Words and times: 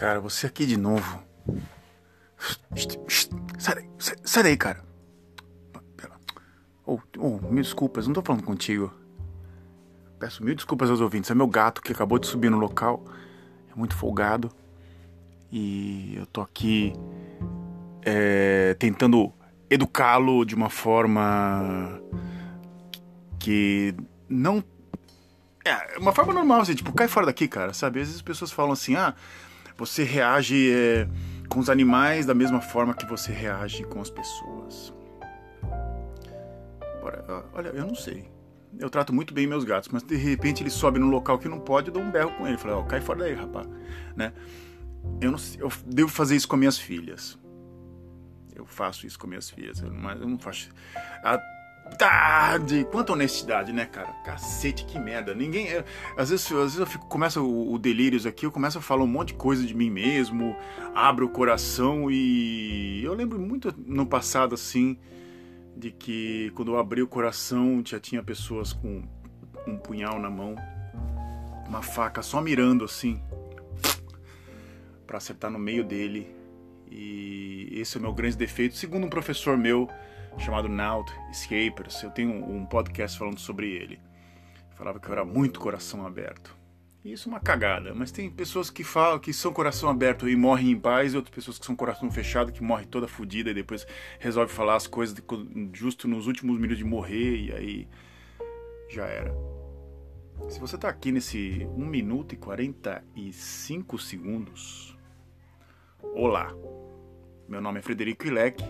cara, 0.00 0.18
você 0.18 0.46
aqui 0.46 0.64
de 0.64 0.78
novo. 0.78 1.22
Sai 3.58 3.74
daí, 3.74 3.90
sai, 3.98 4.16
sai 4.24 4.42
daí, 4.42 4.56
cara. 4.56 4.82
Oh, 6.86 6.98
oh, 7.18 7.38
mil 7.52 7.62
desculpas, 7.62 8.06
não 8.06 8.14
tô 8.14 8.22
falando 8.22 8.42
contigo. 8.42 8.90
Peço 10.18 10.42
mil 10.42 10.54
desculpas 10.54 10.88
aos 10.88 11.02
ouvintes. 11.02 11.30
É 11.30 11.34
meu 11.34 11.46
gato 11.46 11.82
que 11.82 11.92
acabou 11.92 12.18
de 12.18 12.26
subir 12.26 12.50
no 12.50 12.56
local. 12.56 13.04
É 13.70 13.78
muito 13.78 13.94
folgado. 13.94 14.50
E 15.52 16.14
eu 16.16 16.24
tô 16.24 16.40
aqui 16.40 16.94
é, 18.02 18.74
tentando 18.78 19.30
educá-lo 19.68 20.46
de 20.46 20.54
uma 20.54 20.70
forma 20.70 22.00
que 23.38 23.94
não. 24.26 24.64
É, 25.62 25.98
uma 25.98 26.12
forma 26.12 26.32
normal, 26.32 26.62
assim, 26.62 26.74
tipo, 26.74 26.90
cai 26.94 27.06
fora 27.06 27.26
daqui, 27.26 27.46
cara, 27.46 27.74
sabe? 27.74 28.00
Às 28.00 28.06
vezes 28.06 28.16
as 28.16 28.22
pessoas 28.22 28.50
falam 28.50 28.72
assim, 28.72 28.96
ah, 28.96 29.14
você 29.80 30.04
reage 30.04 30.70
é, 30.70 31.08
com 31.48 31.58
os 31.58 31.70
animais 31.70 32.26
da 32.26 32.34
mesma 32.34 32.60
forma 32.60 32.92
que 32.92 33.06
você 33.06 33.32
reage 33.32 33.82
com 33.84 33.98
as 33.98 34.10
pessoas. 34.10 34.92
Olha, 37.54 37.68
eu 37.68 37.86
não 37.86 37.94
sei. 37.94 38.30
Eu 38.78 38.90
trato 38.90 39.10
muito 39.10 39.32
bem 39.32 39.46
meus 39.46 39.64
gatos, 39.64 39.88
mas 39.88 40.02
de 40.02 40.16
repente 40.16 40.62
ele 40.62 40.68
sobe 40.68 40.98
num 40.98 41.08
local 41.08 41.38
que 41.38 41.48
não 41.48 41.58
pode, 41.58 41.88
eu 41.88 41.94
dou 41.94 42.02
um 42.02 42.10
berro 42.10 42.30
com 42.36 42.46
ele. 42.46 42.58
Falo, 42.58 42.74
ó, 42.74 42.80
oh, 42.80 42.84
cai 42.84 43.00
fora 43.00 43.20
daí, 43.20 43.32
rapaz. 43.32 43.66
Né? 44.14 44.34
Eu, 45.18 45.32
não, 45.32 45.38
eu 45.58 45.72
devo 45.86 46.10
fazer 46.10 46.36
isso 46.36 46.46
com 46.46 46.56
minhas 46.56 46.78
filhas. 46.78 47.38
Eu 48.54 48.66
faço 48.66 49.06
isso 49.06 49.18
com 49.18 49.26
minhas 49.26 49.48
filhas, 49.48 49.80
mas 49.80 50.20
eu 50.20 50.28
não 50.28 50.38
faço. 50.38 50.68
A, 51.24 51.40
tá, 51.98 52.58
de 52.58 52.84
quanta 52.84 53.12
honestidade, 53.12 53.72
né, 53.72 53.86
cara? 53.86 54.12
Cacete, 54.24 54.84
que 54.84 54.98
merda. 54.98 55.34
Ninguém. 55.34 55.68
Eu, 55.68 55.84
às 56.16 56.30
vezes, 56.30 56.46
às 56.46 56.58
vezes 56.58 56.78
eu 56.78 56.86
fico, 56.86 57.06
começa 57.06 57.40
o, 57.40 57.72
o 57.72 57.78
delírios 57.78 58.26
aqui, 58.26 58.46
eu 58.46 58.52
começo 58.52 58.78
a 58.78 58.80
falar 58.80 59.04
um 59.04 59.08
monte 59.08 59.28
de 59.28 59.34
coisa 59.34 59.64
de 59.66 59.74
mim 59.74 59.90
mesmo, 59.90 60.56
abro 60.94 61.26
o 61.26 61.28
coração 61.28 62.10
e 62.10 63.02
eu 63.04 63.14
lembro 63.14 63.38
muito 63.38 63.74
no 63.86 64.06
passado 64.06 64.54
assim 64.54 64.98
de 65.76 65.90
que 65.90 66.50
quando 66.54 66.72
eu 66.72 66.78
abri 66.78 67.02
o 67.02 67.08
coração 67.08 67.82
já 67.84 67.98
tinha 67.98 68.22
pessoas 68.22 68.72
com 68.72 69.02
um 69.66 69.76
punhal 69.76 70.18
na 70.18 70.28
mão, 70.28 70.56
uma 71.66 71.82
faca 71.82 72.22
só 72.22 72.40
mirando 72.40 72.84
assim 72.84 73.22
para 75.06 75.18
acertar 75.18 75.50
no 75.50 75.58
meio 75.58 75.84
dele. 75.84 76.34
E 76.90 77.68
esse 77.72 77.96
é 77.96 78.00
o 78.00 78.02
meu 78.02 78.12
grande 78.12 78.36
defeito. 78.36 78.76
Segundo 78.76 79.06
um 79.06 79.10
professor 79.10 79.56
meu 79.56 79.88
chamado 80.38 80.68
Naut 80.68 81.12
Escapers, 81.30 82.02
eu 82.02 82.10
tenho 82.10 82.32
um 82.32 82.64
podcast 82.64 83.18
falando 83.18 83.38
sobre 83.38 83.70
ele. 83.70 84.00
Falava 84.74 84.98
que 84.98 85.08
eu 85.08 85.12
era 85.12 85.24
muito 85.24 85.60
coração 85.60 86.06
aberto. 86.06 86.56
Isso 87.04 87.28
é 87.28 87.32
uma 87.32 87.40
cagada, 87.40 87.94
mas 87.94 88.10
tem 88.12 88.30
pessoas 88.30 88.68
que 88.68 88.84
falam 88.84 89.18
que 89.18 89.32
são 89.32 89.54
coração 89.54 89.88
aberto 89.88 90.28
e 90.28 90.36
morrem 90.36 90.70
em 90.72 90.78
paz, 90.78 91.14
e 91.14 91.16
outras 91.16 91.34
pessoas 91.34 91.58
que 91.58 91.64
são 91.64 91.74
coração 91.74 92.10
fechado, 92.10 92.52
que 92.52 92.62
morrem 92.62 92.86
toda 92.86 93.08
fodida 93.08 93.50
e 93.50 93.54
depois 93.54 93.86
resolve 94.18 94.52
falar 94.52 94.76
as 94.76 94.86
coisas 94.86 95.16
justo 95.72 96.06
nos 96.06 96.26
últimos 96.26 96.56
minutos 96.56 96.78
de 96.78 96.84
morrer 96.84 97.36
e 97.36 97.52
aí 97.52 97.88
já 98.88 99.06
era. 99.06 99.34
Se 100.50 100.60
você 100.60 100.76
tá 100.76 100.88
aqui 100.88 101.10
nesse 101.10 101.66
1 101.74 101.86
minuto 101.86 102.34
e 102.34 102.36
45 102.36 103.98
segundos, 103.98 104.96
olá. 106.14 106.54
Meu 107.48 107.62
nome 107.62 107.78
é 107.78 107.82
Frederico 107.82 108.26
Ilek 108.26 108.62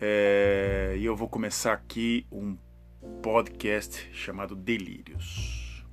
é, 0.00 0.94
e 0.96 1.04
eu 1.04 1.14
vou 1.14 1.28
começar 1.28 1.74
aqui 1.74 2.26
um 2.32 2.56
podcast 3.22 4.08
chamado 4.12 4.56
Delírios. 4.56 5.84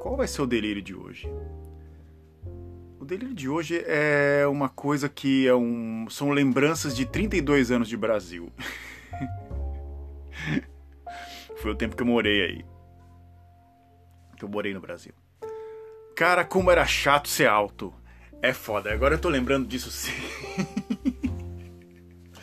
Qual 0.00 0.16
vai 0.16 0.28
ser 0.28 0.42
o 0.42 0.46
delírio 0.46 0.82
de 0.82 0.94
hoje? 0.94 1.28
O 3.00 3.04
delírio 3.04 3.34
de 3.34 3.48
hoje 3.48 3.82
é 3.86 4.46
uma 4.46 4.68
coisa 4.68 5.08
que 5.08 5.48
é 5.48 5.54
um, 5.54 6.06
são 6.10 6.30
lembranças 6.30 6.94
de 6.94 7.06
32 7.06 7.70
anos 7.70 7.88
de 7.88 7.96
Brasil. 7.96 8.52
Foi 11.56 11.70
o 11.70 11.74
tempo 11.74 11.96
que 11.96 12.02
eu 12.02 12.06
morei 12.06 12.44
aí. 12.44 12.64
Que 14.36 14.44
eu 14.44 14.48
morei 14.48 14.74
no 14.74 14.80
Brasil. 14.80 15.14
Cara, 16.14 16.44
como 16.44 16.70
era 16.70 16.86
chato 16.86 17.28
ser 17.28 17.48
alto. 17.48 17.92
É 18.42 18.52
foda. 18.52 18.92
Agora 18.92 19.14
eu 19.14 19.18
tô 19.18 19.28
lembrando 19.28 19.66
disso 19.66 19.90
sim. 19.90 20.12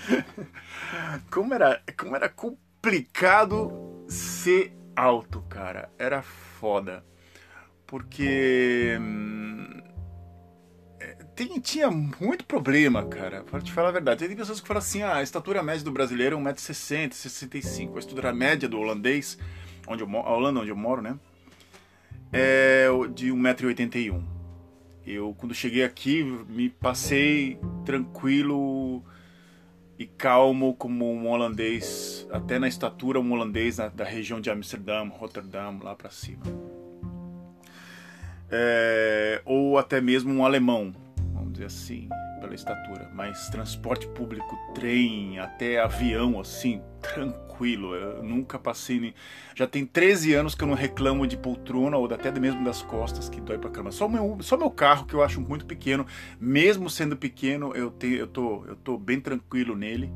como 1.32 1.54
era, 1.54 1.82
como 1.98 2.16
era 2.16 2.30
complicado 2.30 4.06
ser 4.08 4.76
alto, 4.96 5.42
cara. 5.50 5.90
Era 5.98 6.22
foda 6.22 7.04
porque 7.94 8.98
hum, 9.00 9.82
é, 11.00 11.14
tem, 11.36 11.60
tinha 11.60 11.92
muito 11.92 12.44
problema, 12.44 13.06
cara, 13.06 13.44
pra 13.44 13.62
te 13.62 13.72
falar 13.72 13.90
a 13.90 13.92
verdade. 13.92 14.28
Tem 14.28 14.36
pessoas 14.36 14.60
que 14.60 14.68
falam 14.68 14.80
assim, 14.80 15.04
ah, 15.04 15.18
a 15.18 15.22
estatura 15.22 15.62
média 15.62 15.84
do 15.84 15.92
brasileiro 15.92 16.36
é 16.36 16.40
1,60m, 16.40 17.14
65 17.14 17.96
A 17.96 18.00
estatura 18.00 18.34
média 18.34 18.68
do 18.68 18.80
holandês, 18.80 19.38
onde 19.88 20.02
eu 20.02 20.10
a 20.10 20.34
Holanda 20.34 20.62
onde 20.62 20.70
eu 20.70 20.76
moro, 20.76 21.04
né, 21.04 21.20
é 22.32 22.88
de 23.14 23.32
1,81m. 23.32 24.24
Eu, 25.06 25.36
quando 25.38 25.54
cheguei 25.54 25.84
aqui, 25.84 26.24
me 26.24 26.70
passei 26.70 27.60
tranquilo 27.86 29.04
e 30.04 30.06
calmo 30.06 30.74
como 30.74 31.10
um 31.10 31.30
holandês, 31.30 32.28
até 32.30 32.60
na 32.60 32.68
estatura 32.68 33.22
um 33.22 33.32
holandês 33.32 33.78
da, 33.78 33.88
da 33.88 34.04
região 34.04 34.42
de 34.42 34.50
Amsterdã, 34.50 35.08
Rotterdam, 35.08 35.80
lá 35.82 35.96
para 35.96 36.10
cima. 36.10 36.44
É, 38.52 39.42
ou 39.46 39.78
até 39.78 40.02
mesmo 40.02 40.34
um 40.34 40.46
alemão, 40.46 40.92
vamos 41.54 41.60
dizer 41.60 41.66
assim, 41.66 42.10
pela 42.42 42.56
estatura. 42.56 43.10
Mas 43.14 43.50
transporte 43.50 44.08
público, 44.08 44.58
trem, 44.74 45.40
até 45.40 45.80
avião, 45.80 46.40
assim, 46.40 46.82
tranquilo. 47.02 47.94
Eu 47.96 48.24
nunca 48.24 48.58
passei. 48.58 49.14
Já 49.56 49.68
tem 49.68 49.86
13 49.86 50.34
anos 50.34 50.56
que 50.56 50.64
eu 50.64 50.68
não 50.68 50.76
reclamo 50.76 51.28
de 51.28 51.38
poltrona 51.38 51.98
ou 51.98 52.12
até 52.12 52.32
mesmo 52.32 52.64
das 52.64 52.82
costas, 52.82 53.30
que 53.30 53.40
dói 53.40 53.58
pra 53.58 53.70
caramba. 53.70 53.92
Só 53.92 54.08
meu, 54.08 54.38
só 54.42 54.58
meu 54.58 54.72
carro, 54.72 55.06
que 55.06 55.14
eu 55.14 55.24
acho 55.24 55.40
muito 55.40 55.66
pequeno, 55.66 56.06
mesmo 56.40 56.90
sendo 56.90 57.16
pequeno, 57.16 57.76
eu, 57.76 57.92
tenho, 57.92 58.16
eu, 58.16 58.28
tô, 58.28 58.66
eu 58.66 58.76
tô 58.76 58.98
bem 58.98 59.20
tranquilo 59.20 59.76
nele, 59.76 60.12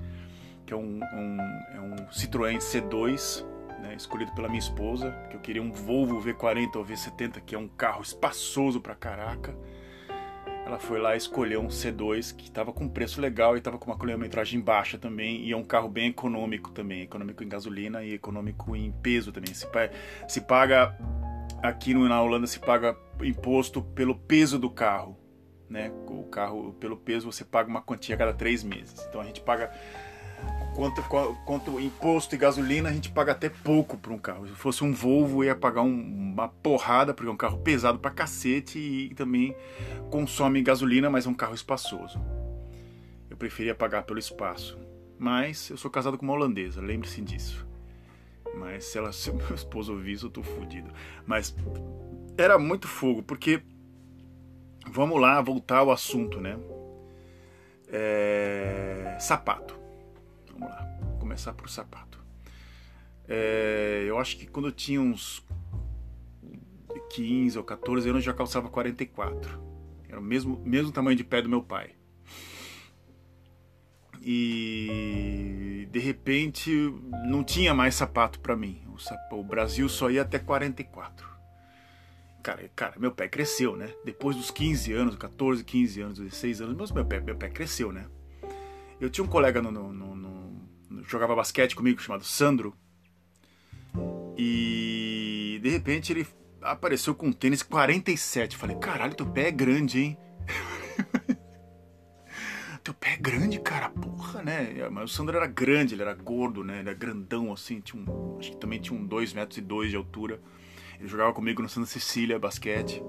que 0.65 0.73
é 0.73 0.77
um, 0.77 0.99
um, 0.99 1.37
é 1.73 1.79
um 1.79 1.95
Citroën 2.11 2.57
C2 2.57 3.45
né, 3.79 3.93
escolhido 3.95 4.31
pela 4.33 4.47
minha 4.47 4.59
esposa, 4.59 5.11
que 5.29 5.35
eu 5.35 5.39
queria 5.39 5.61
um 5.61 5.71
Volvo 5.71 6.19
V40 6.19 6.75
ou 6.77 6.85
V70, 6.85 7.41
que 7.45 7.53
é 7.53 7.59
um 7.59 7.67
carro 7.67 8.01
espaçoso 8.01 8.81
pra 8.81 8.95
caraca. 8.95 9.55
Ela 10.67 10.77
foi 10.77 10.99
lá 10.99 11.15
e 11.15 11.17
escolheu 11.17 11.61
um 11.61 11.69
C2 11.69 12.35
que 12.35 12.43
estava 12.43 12.73
com 12.73 12.89
preço 12.89 13.21
legal 13.21 13.55
e 13.55 13.59
estava 13.59 13.77
com 13.77 13.89
uma 13.89 13.97
quilometragem 13.97 14.59
baixa 14.59 14.97
também. 14.97 15.45
E 15.45 15.53
é 15.53 15.55
um 15.55 15.63
carro 15.63 15.87
bem 15.87 16.09
econômico 16.09 16.71
também. 16.71 17.03
Econômico 17.03 17.41
em 17.41 17.47
gasolina 17.47 18.03
e 18.03 18.15
econômico 18.15 18.75
em 18.75 18.91
peso 18.91 19.31
também. 19.31 19.53
Se, 19.53 19.65
se 20.27 20.41
paga. 20.41 20.93
Aqui 21.63 21.93
na 21.93 22.21
Holanda 22.21 22.45
se 22.47 22.59
paga 22.59 22.97
imposto 23.21 23.81
pelo 23.81 24.13
peso 24.13 24.59
do 24.59 24.69
carro. 24.69 25.17
Né? 25.69 25.89
O 26.05 26.25
carro, 26.25 26.73
pelo 26.73 26.97
peso, 26.97 27.31
você 27.31 27.45
paga 27.45 27.69
uma 27.69 27.81
quantia 27.81 28.15
a 28.15 28.17
cada 28.17 28.33
três 28.33 28.61
meses. 28.61 29.05
Então 29.07 29.21
a 29.21 29.23
gente 29.23 29.39
paga 29.39 29.71
quanto, 30.77 31.01
quanto 31.43 31.79
imposto 31.79 32.35
e 32.35 32.37
gasolina, 32.37 32.89
a 32.89 32.93
gente 32.93 33.09
paga 33.09 33.31
até 33.31 33.49
pouco 33.49 33.97
para 33.97 34.13
um 34.13 34.17
carro. 34.19 34.47
Se 34.47 34.53
fosse 34.53 34.83
um 34.83 34.93
Volvo, 34.93 35.43
ia 35.43 35.55
pagar 35.55 35.81
um, 35.81 35.99
uma 36.33 36.47
porrada, 36.47 37.15
porque 37.15 37.27
é 37.27 37.33
um 37.33 37.37
carro 37.37 37.57
pesado 37.57 37.97
pra 37.97 38.11
cacete 38.11 38.77
e 38.77 39.15
também 39.15 39.55
consome 40.11 40.61
gasolina, 40.61 41.09
mas 41.09 41.25
é 41.25 41.29
um 41.29 41.33
carro 41.33 41.55
espaçoso. 41.55 42.21
Eu 43.27 43.35
preferia 43.35 43.73
pagar 43.73 44.03
pelo 44.03 44.19
espaço. 44.19 44.77
Mas 45.17 45.71
eu 45.71 45.77
sou 45.77 45.89
casado 45.89 46.15
com 46.15 46.23
uma 46.23 46.35
holandesa, 46.35 46.79
lembre-se 46.79 47.21
disso. 47.21 47.67
Mas 48.55 48.85
se, 48.85 48.99
ela, 48.99 49.11
se 49.11 49.31
meu 49.31 49.55
esposo 49.55 49.93
ouvir 49.93 50.11
isso, 50.11 50.27
eu 50.27 50.29
tô 50.29 50.43
fudido. 50.43 50.91
Mas 51.25 51.55
era 52.37 52.59
muito 52.59 52.87
fogo, 52.87 53.23
porque. 53.23 53.63
Vamos 54.89 55.19
lá, 55.19 55.41
voltar 55.41 55.79
ao 55.79 55.91
assunto, 55.91 56.39
né? 56.39 56.57
É... 57.89 59.17
Sapato. 59.19 59.76
Vamos 60.57 60.73
lá, 60.73 60.97
Vou 61.01 61.19
começar 61.19 61.53
por 61.53 61.69
sapato. 61.69 62.19
É, 63.27 64.05
eu 64.07 64.17
acho 64.17 64.37
que 64.37 64.47
quando 64.47 64.69
eu 64.69 64.71
tinha 64.71 65.01
uns 65.01 65.45
15 67.09 67.57
ou 67.57 67.63
14 67.63 68.09
anos 68.09 68.21
eu 68.21 68.31
já 68.31 68.33
calçava 68.33 68.69
44. 68.69 69.61
Era 70.07 70.19
o 70.19 70.23
mesmo, 70.23 70.61
mesmo 70.65 70.91
tamanho 70.91 71.15
de 71.15 71.23
pé 71.23 71.41
do 71.41 71.49
meu 71.49 71.61
pai. 71.61 71.91
E 74.21 75.87
de 75.91 75.99
repente 75.99 76.71
não 77.25 77.43
tinha 77.43 77.73
mais 77.73 77.95
sapato 77.95 78.39
para 78.39 78.55
mim. 78.55 78.81
O, 78.93 78.99
sapato, 78.99 79.39
o, 79.39 79.43
Brasil 79.43 79.87
só 79.87 80.09
ia 80.09 80.21
até 80.21 80.39
44. 80.39 81.27
Cara, 82.41 82.71
cara, 82.75 82.95
meu 82.97 83.11
pé 83.11 83.27
cresceu, 83.27 83.75
né? 83.75 83.93
Depois 84.03 84.35
dos 84.35 84.49
15 84.49 84.93
anos, 84.93 85.15
14, 85.15 85.63
15 85.63 86.01
anos, 86.01 86.19
16 86.19 86.61
anos, 86.61 86.91
meu 86.91 87.05
pé, 87.05 87.19
meu 87.19 87.35
pé 87.35 87.49
cresceu, 87.49 87.91
né? 87.91 88.05
Eu 88.99 89.09
tinha 89.09 89.23
um 89.23 89.27
colega 89.27 89.61
no, 89.61 89.71
no, 89.71 89.93
no 89.93 90.15
jogava 91.07 91.35
basquete 91.35 91.75
comigo 91.75 92.01
chamado 92.01 92.23
Sandro. 92.23 92.75
E 94.37 95.59
de 95.61 95.69
repente 95.69 96.13
ele 96.13 96.27
apareceu 96.61 97.15
com 97.15 97.27
um 97.27 97.31
tênis 97.31 97.63
47. 97.63 98.55
Falei, 98.57 98.75
caralho, 98.77 99.15
teu 99.15 99.25
pé 99.25 99.47
é 99.47 99.51
grande, 99.51 99.99
hein? 99.99 100.17
teu 102.83 102.93
pé 102.93 103.13
é 103.13 103.17
grande, 103.17 103.59
cara, 103.59 103.89
porra, 103.89 104.43
né? 104.43 104.87
Mas 104.89 105.11
o 105.11 105.13
Sandro 105.13 105.35
era 105.35 105.47
grande, 105.47 105.95
ele 105.95 106.01
era 106.01 106.13
gordo, 106.13 106.63
né? 106.63 106.79
Ele 106.79 106.89
era 106.89 106.97
grandão, 106.97 107.51
assim, 107.51 107.81
tinha 107.81 108.01
um, 108.01 108.37
acho 108.39 108.51
que 108.51 108.57
também 108.57 108.79
tinha 108.79 108.97
um 108.97 109.05
2 109.05 109.33
metros 109.33 109.57
e 109.57 109.61
dois 109.61 109.89
de 109.89 109.95
altura. 109.95 110.39
Ele 110.99 111.07
jogava 111.07 111.33
comigo 111.33 111.61
no 111.61 111.69
Santa 111.69 111.87
Cecília, 111.87 112.39
basquete. 112.39 113.01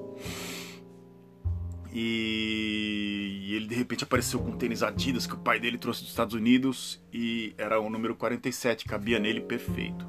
E... 1.93 3.46
e, 3.49 3.55
ele 3.55 3.67
de 3.67 3.75
repente 3.75 4.05
apareceu 4.05 4.40
com 4.40 4.52
tênis 4.52 4.82
Adidas 4.82 5.26
que 5.26 5.35
o 5.35 5.38
pai 5.38 5.58
dele 5.58 5.79
trouxe 5.79 6.02
dos 6.02 6.11
Estados 6.11 6.35
Unidos 6.35 7.02
e 7.12 7.55
era 7.56 7.81
o 7.81 7.88
número 7.88 8.14
47, 8.14 8.85
cabia 8.85 9.19
nele 9.19 9.40
perfeito. 9.40 10.06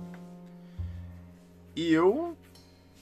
E 1.76 1.94
eu 1.94 2.38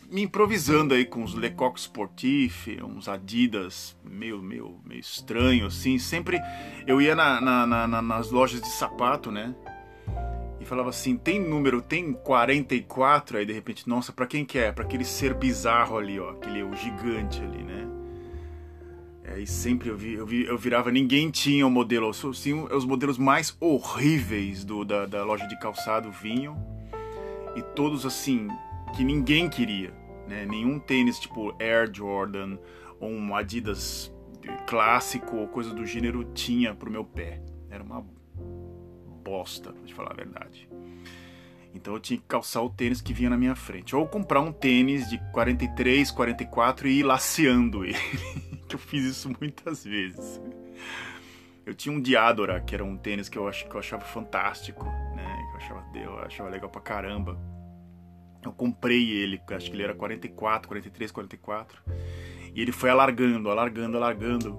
me 0.09 0.21
improvisando 0.21 0.93
aí 0.93 1.05
com 1.05 1.21
uns 1.21 1.33
Lecoq 1.33 1.79
Sportif, 1.79 2.67
uns 2.81 3.07
Adidas 3.07 3.95
meio, 4.03 4.41
meio, 4.41 4.79
meio 4.85 4.99
estranho, 4.99 5.67
assim. 5.67 5.99
Sempre 5.99 6.39
eu 6.85 7.01
ia 7.01 7.15
na, 7.15 7.41
na, 7.41 7.87
na, 7.87 8.01
nas 8.01 8.31
lojas 8.31 8.61
de 8.61 8.69
sapato, 8.69 9.31
né? 9.31 9.53
E 10.59 10.65
falava 10.65 10.89
assim: 10.89 11.17
tem 11.17 11.39
número, 11.39 11.81
tem 11.81 12.13
44. 12.13 13.37
Aí 13.37 13.45
de 13.45 13.53
repente, 13.53 13.87
nossa, 13.87 14.13
pra 14.13 14.25
quem 14.25 14.45
que 14.45 14.57
é? 14.57 14.71
Pra 14.71 14.85
aquele 14.85 15.05
ser 15.05 15.33
bizarro 15.33 15.97
ali, 15.97 16.19
ó, 16.19 16.31
aquele 16.31 16.63
o 16.63 16.73
gigante 16.75 17.41
ali, 17.41 17.63
né? 17.63 17.87
É, 19.27 19.39
e 19.39 19.45
sempre 19.45 19.89
eu, 19.89 19.97
vi, 19.97 20.13
eu, 20.13 20.25
vi, 20.25 20.45
eu 20.45 20.57
virava, 20.57 20.89
ninguém 20.89 21.29
tinha 21.29 21.67
o 21.67 21.69
modelo, 21.69 22.09
assim, 22.09 22.53
os 22.71 22.85
modelos 22.85 23.17
mais 23.17 23.55
horríveis 23.59 24.63
do, 24.63 24.85
da, 24.85 25.05
da 25.05 25.23
loja 25.25 25.45
de 25.47 25.59
calçado 25.59 26.09
vinham. 26.11 26.55
E 27.53 27.61
todos 27.61 28.05
assim, 28.05 28.47
que 28.95 29.03
ninguém 29.03 29.49
queria. 29.49 29.93
Né? 30.27 30.45
Nenhum 30.45 30.79
tênis 30.79 31.19
tipo 31.19 31.53
Air 31.61 31.89
Jordan 31.93 32.57
ou 32.99 33.09
um 33.09 33.35
Adidas 33.35 34.13
clássico 34.65 35.35
ou 35.35 35.47
coisa 35.47 35.73
do 35.73 35.85
gênero 35.85 36.23
tinha 36.33 36.73
pro 36.73 36.89
meu 36.89 37.03
pé. 37.03 37.41
Era 37.69 37.83
uma 37.83 38.05
bosta, 39.23 39.73
pra 39.73 39.83
te 39.83 39.93
falar 39.93 40.11
a 40.11 40.15
verdade. 40.15 40.69
Então 41.73 41.93
eu 41.93 41.99
tinha 41.99 42.17
que 42.17 42.25
calçar 42.25 42.61
o 42.63 42.69
tênis 42.69 43.01
que 43.01 43.13
vinha 43.13 43.29
na 43.29 43.37
minha 43.37 43.55
frente. 43.55 43.95
Ou 43.95 44.07
comprar 44.07 44.39
um 44.39 44.53
tênis 44.53 45.09
de 45.09 45.19
43, 45.31 46.11
44 46.11 46.87
e 46.87 46.99
ir 46.99 47.03
laceando 47.03 47.83
ele. 47.83 47.97
que 48.67 48.75
eu 48.75 48.79
fiz 48.79 49.03
isso 49.03 49.31
muitas 49.39 49.83
vezes. 49.83 50.41
Eu 51.65 51.73
tinha 51.73 51.93
um 51.93 51.99
Diadora, 51.99 52.61
que 52.61 52.73
era 52.73 52.83
um 52.83 52.95
tênis 52.95 53.27
que 53.27 53.37
eu, 53.37 53.47
ach, 53.47 53.65
que 53.65 53.75
eu 53.75 53.79
achava 53.79 54.05
fantástico, 54.05 54.85
né? 54.85 55.47
Que 55.49 55.53
eu 55.53 55.57
achava, 55.57 55.97
eu 55.97 56.19
achava 56.19 56.49
legal 56.49 56.69
pra 56.69 56.79
caramba. 56.79 57.37
Eu 58.43 58.53
comprei 58.53 59.11
ele, 59.11 59.41
acho 59.49 59.69
que 59.69 59.75
ele 59.75 59.83
era 59.83 59.93
44, 59.93 60.67
43, 60.67 61.11
44. 61.11 61.81
E 62.55 62.61
ele 62.61 62.71
foi 62.71 62.89
alargando, 62.89 63.49
alargando, 63.49 63.97
alargando. 63.97 64.57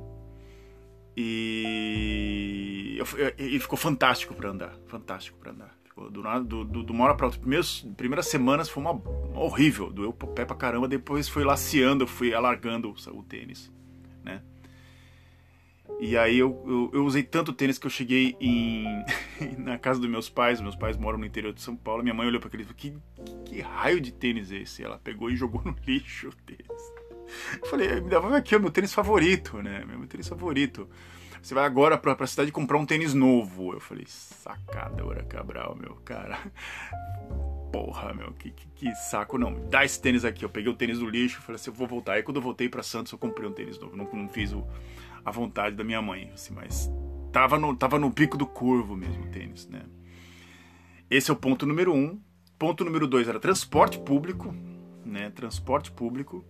E 1.17 3.01
ele 3.39 3.59
ficou 3.59 3.77
fantástico 3.77 4.35
para 4.35 4.51
andar, 4.51 4.77
fantástico 4.87 5.39
para 5.39 5.51
andar. 5.51 5.75
Ficou 5.83 6.11
do, 6.11 6.23
do, 6.23 6.65
do, 6.65 6.83
do 6.85 6.93
uma 6.93 7.05
hora 7.07 7.15
para 7.15 7.27
outra. 7.27 7.41
Primeiras, 7.41 7.81
primeiras 7.97 8.27
semanas 8.27 8.69
foi 8.69 8.83
uma, 8.83 8.93
uma 8.93 9.41
horrível, 9.41 9.91
doeu 9.91 10.11
o 10.11 10.13
pé 10.13 10.45
pra 10.45 10.55
caramba. 10.55 10.87
Depois 10.87 11.29
foi 11.29 11.43
laceando, 11.43 12.07
fui 12.07 12.35
alargando 12.35 12.91
o, 12.91 13.19
o 13.19 13.23
tênis, 13.23 13.73
né? 14.29 14.43
E 15.99 16.17
aí 16.17 16.39
eu, 16.39 16.63
eu, 16.67 16.91
eu, 16.95 17.05
usei 17.05 17.23
tanto 17.23 17.53
tênis 17.53 17.79
que 17.79 17.87
eu 17.87 17.91
cheguei 17.91 18.37
em, 18.41 18.85
na 19.59 19.79
casa 19.79 19.99
dos 19.99 20.09
meus 20.09 20.29
pais. 20.29 20.61
Meus 20.61 20.77
pais 20.77 20.97
moram 20.97 21.19
no 21.19 21.25
interior 21.25 21.53
de 21.53 21.63
São 21.63 21.75
Paulo. 21.75 22.03
Minha 22.03 22.15
mãe 22.15 22.27
olhou 22.27 22.39
para 22.39 22.49
aquele 22.49 22.63
e 22.63 22.67
falou: 22.67 22.77
que, 22.77 22.95
que, 23.47 23.61
raio 23.61 24.01
de 24.01 24.13
tênis 24.13 24.53
é 24.53 24.59
esse? 24.59 24.85
Ela 24.85 24.99
pegou 24.99 25.31
e 25.31 25.37
jogou 25.37 25.63
no 25.65 25.75
lixo 25.87 26.29
o 26.29 26.33
tênis. 26.47 26.93
Eu 27.61 27.69
falei: 27.69 28.01
me 28.01 28.11
dá 28.11 28.19
aqui, 28.37 28.55
é 28.55 28.59
o 28.59 28.61
meu 28.61 28.71
tênis 28.71 28.95
favorito, 28.95 29.61
né? 29.61 29.85
Meu 29.85 30.07
tênis 30.07 30.29
favorito. 30.29 30.89
Você 31.43 31.55
vai 31.55 31.65
agora 31.65 31.97
pra, 31.97 32.15
pra 32.15 32.27
cidade 32.27 32.53
comprar 32.53 32.79
um 32.79 32.87
tênis 32.87 33.15
novo. 33.15 33.73
Eu 33.73 33.81
falei: 33.81 34.05
sacadora, 34.07 35.25
Cabral, 35.25 35.77
meu 35.81 35.95
cara. 36.05 36.39
Porra, 37.73 38.15
meu, 38.15 38.33
que, 38.33 38.51
que, 38.51 38.67
que, 38.69 38.95
saco. 38.95 39.37
Não, 39.37 39.69
dá 39.69 39.85
esse 39.85 40.01
tênis 40.01 40.25
aqui. 40.25 40.45
Eu 40.45 40.49
peguei 40.49 40.71
o 40.71 40.77
tênis 40.77 40.99
do 40.99 41.09
lixo. 41.09 41.41
Falei 41.43 41.57
assim: 41.57 41.71
eu 41.71 41.75
vou 41.75 41.87
voltar. 41.87 42.15
Aí 42.15 42.23
quando 42.23 42.37
eu 42.37 42.43
voltei 42.43 42.69
para 42.69 42.83
Santos, 42.83 43.13
eu 43.13 43.19
comprei 43.19 43.49
um 43.49 43.53
tênis 43.53 43.79
novo. 43.79 43.97
Não, 43.97 44.09
não 44.13 44.29
fiz 44.29 44.53
o 44.53 44.67
a 45.25 45.31
vontade 45.31 45.77
da 45.77 45.85
minha 45.85 46.01
mãe, 46.01 46.31
assim, 46.33 46.55
mas 46.55 46.91
tava 47.31 47.59
no, 47.59 47.77
tava 47.77 47.99
no 47.99 48.11
pico 48.11 48.37
do 48.37 48.47
curvo 48.47 48.97
mesmo 48.97 49.25
o 49.25 49.29
tênis, 49.29 49.69
né? 49.69 49.83
Esse 51.11 51.31
é 51.31 51.35
o 51.35 51.37
ponto 51.37 51.67
número 51.67 51.95
um. 51.95 52.21
Ponto 52.59 52.85
número 52.85 53.07
dois 53.07 53.29
era 53.29 53.39
transporte 53.39 53.99
público, 53.99 54.55
né? 55.05 55.31
Transporte 55.31 55.93
público. 55.93 56.45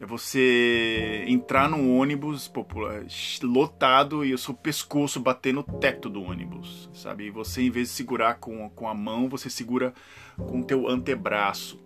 É 0.00 0.06
você 0.06 1.24
entrar 1.28 1.68
num 1.68 1.94
ônibus 1.94 2.48
popular, 2.48 3.04
lotado 3.42 4.24
e 4.24 4.32
o 4.32 4.38
seu 4.38 4.54
pescoço 4.54 5.20
bater 5.20 5.52
no 5.52 5.62
teto 5.62 6.08
do 6.08 6.22
ônibus, 6.22 6.88
sabe? 6.94 7.26
E 7.26 7.30
você, 7.30 7.60
em 7.60 7.70
vez 7.70 7.88
de 7.88 7.94
segurar 7.94 8.36
com, 8.36 8.70
com 8.70 8.88
a 8.88 8.94
mão, 8.94 9.28
você 9.28 9.50
segura 9.50 9.92
com 10.38 10.60
o 10.60 10.64
teu 10.64 10.88
antebraço 10.88 11.78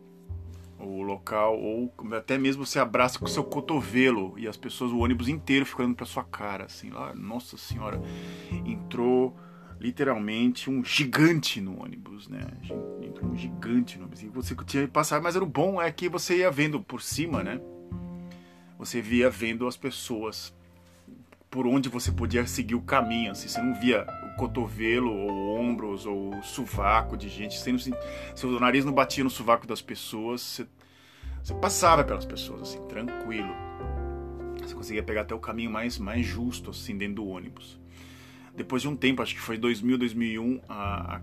o 0.78 1.02
local, 1.02 1.58
ou 1.58 1.92
até 2.12 2.38
mesmo 2.38 2.64
você 2.64 2.78
abraça 2.78 3.18
com 3.18 3.24
o 3.24 3.28
seu 3.28 3.42
cotovelo 3.42 4.34
e 4.36 4.46
as 4.46 4.56
pessoas, 4.56 4.92
o 4.92 4.98
ônibus 4.98 5.28
inteiro 5.28 5.64
ficando 5.64 5.94
para 5.94 6.06
sua 6.06 6.22
cara, 6.22 6.64
assim, 6.64 6.90
lá, 6.90 7.14
nossa 7.14 7.56
senhora, 7.56 8.00
entrou 8.64 9.36
literalmente 9.80 10.70
um 10.70 10.84
gigante 10.84 11.60
no 11.60 11.82
ônibus, 11.82 12.28
né? 12.28 12.46
Entrou 13.02 13.30
um 13.30 13.36
gigante 13.36 13.98
no 13.98 14.04
ônibus. 14.04 14.22
E 14.22 14.28
você 14.28 14.54
tinha 14.64 14.84
que 14.84 14.92
passar, 14.92 15.20
mas 15.20 15.36
era 15.36 15.44
o 15.44 15.48
bom 15.48 15.80
é 15.80 15.90
que 15.90 16.08
você 16.08 16.38
ia 16.38 16.50
vendo 16.50 16.80
por 16.80 17.02
cima, 17.02 17.42
né? 17.42 17.60
Você 18.78 19.00
via 19.00 19.30
vendo 19.30 19.66
as 19.66 19.76
pessoas 19.76 20.54
por 21.54 21.68
onde 21.68 21.88
você 21.88 22.10
podia 22.10 22.44
seguir 22.48 22.74
o 22.74 22.82
caminho, 22.82 23.30
assim, 23.30 23.46
você 23.46 23.62
não 23.62 23.74
via 23.74 24.04
o 24.24 24.36
cotovelo 24.36 25.08
ou 25.08 25.56
ombros 25.56 26.04
ou 26.04 26.42
sovaco 26.42 27.16
de 27.16 27.28
gente, 27.28 27.56
você 27.56 27.70
não, 27.70 27.78
seu 28.34 28.58
nariz 28.58 28.84
não 28.84 28.92
batia 28.92 29.22
no 29.22 29.30
sovaco 29.30 29.64
das 29.64 29.80
pessoas, 29.80 30.40
você, 30.40 30.66
você 31.40 31.54
passava 31.54 32.02
pelas 32.02 32.26
pessoas, 32.26 32.62
assim, 32.62 32.84
tranquilo. 32.88 33.54
Você 34.60 34.74
conseguia 34.74 35.02
pegar 35.04 35.20
até 35.20 35.32
o 35.32 35.38
caminho 35.38 35.70
mais, 35.70 35.96
mais 35.96 36.26
justo, 36.26 36.70
assim, 36.70 36.98
dentro 36.98 37.16
do 37.16 37.28
ônibus. 37.28 37.78
Depois 38.56 38.82
de 38.82 38.88
um 38.88 38.96
tempo, 38.96 39.22
acho 39.22 39.36
que 39.36 39.40
foi 39.40 39.56
2000, 39.56 39.96
2001, 39.96 40.60
a, 40.68 41.16
a, 41.16 41.20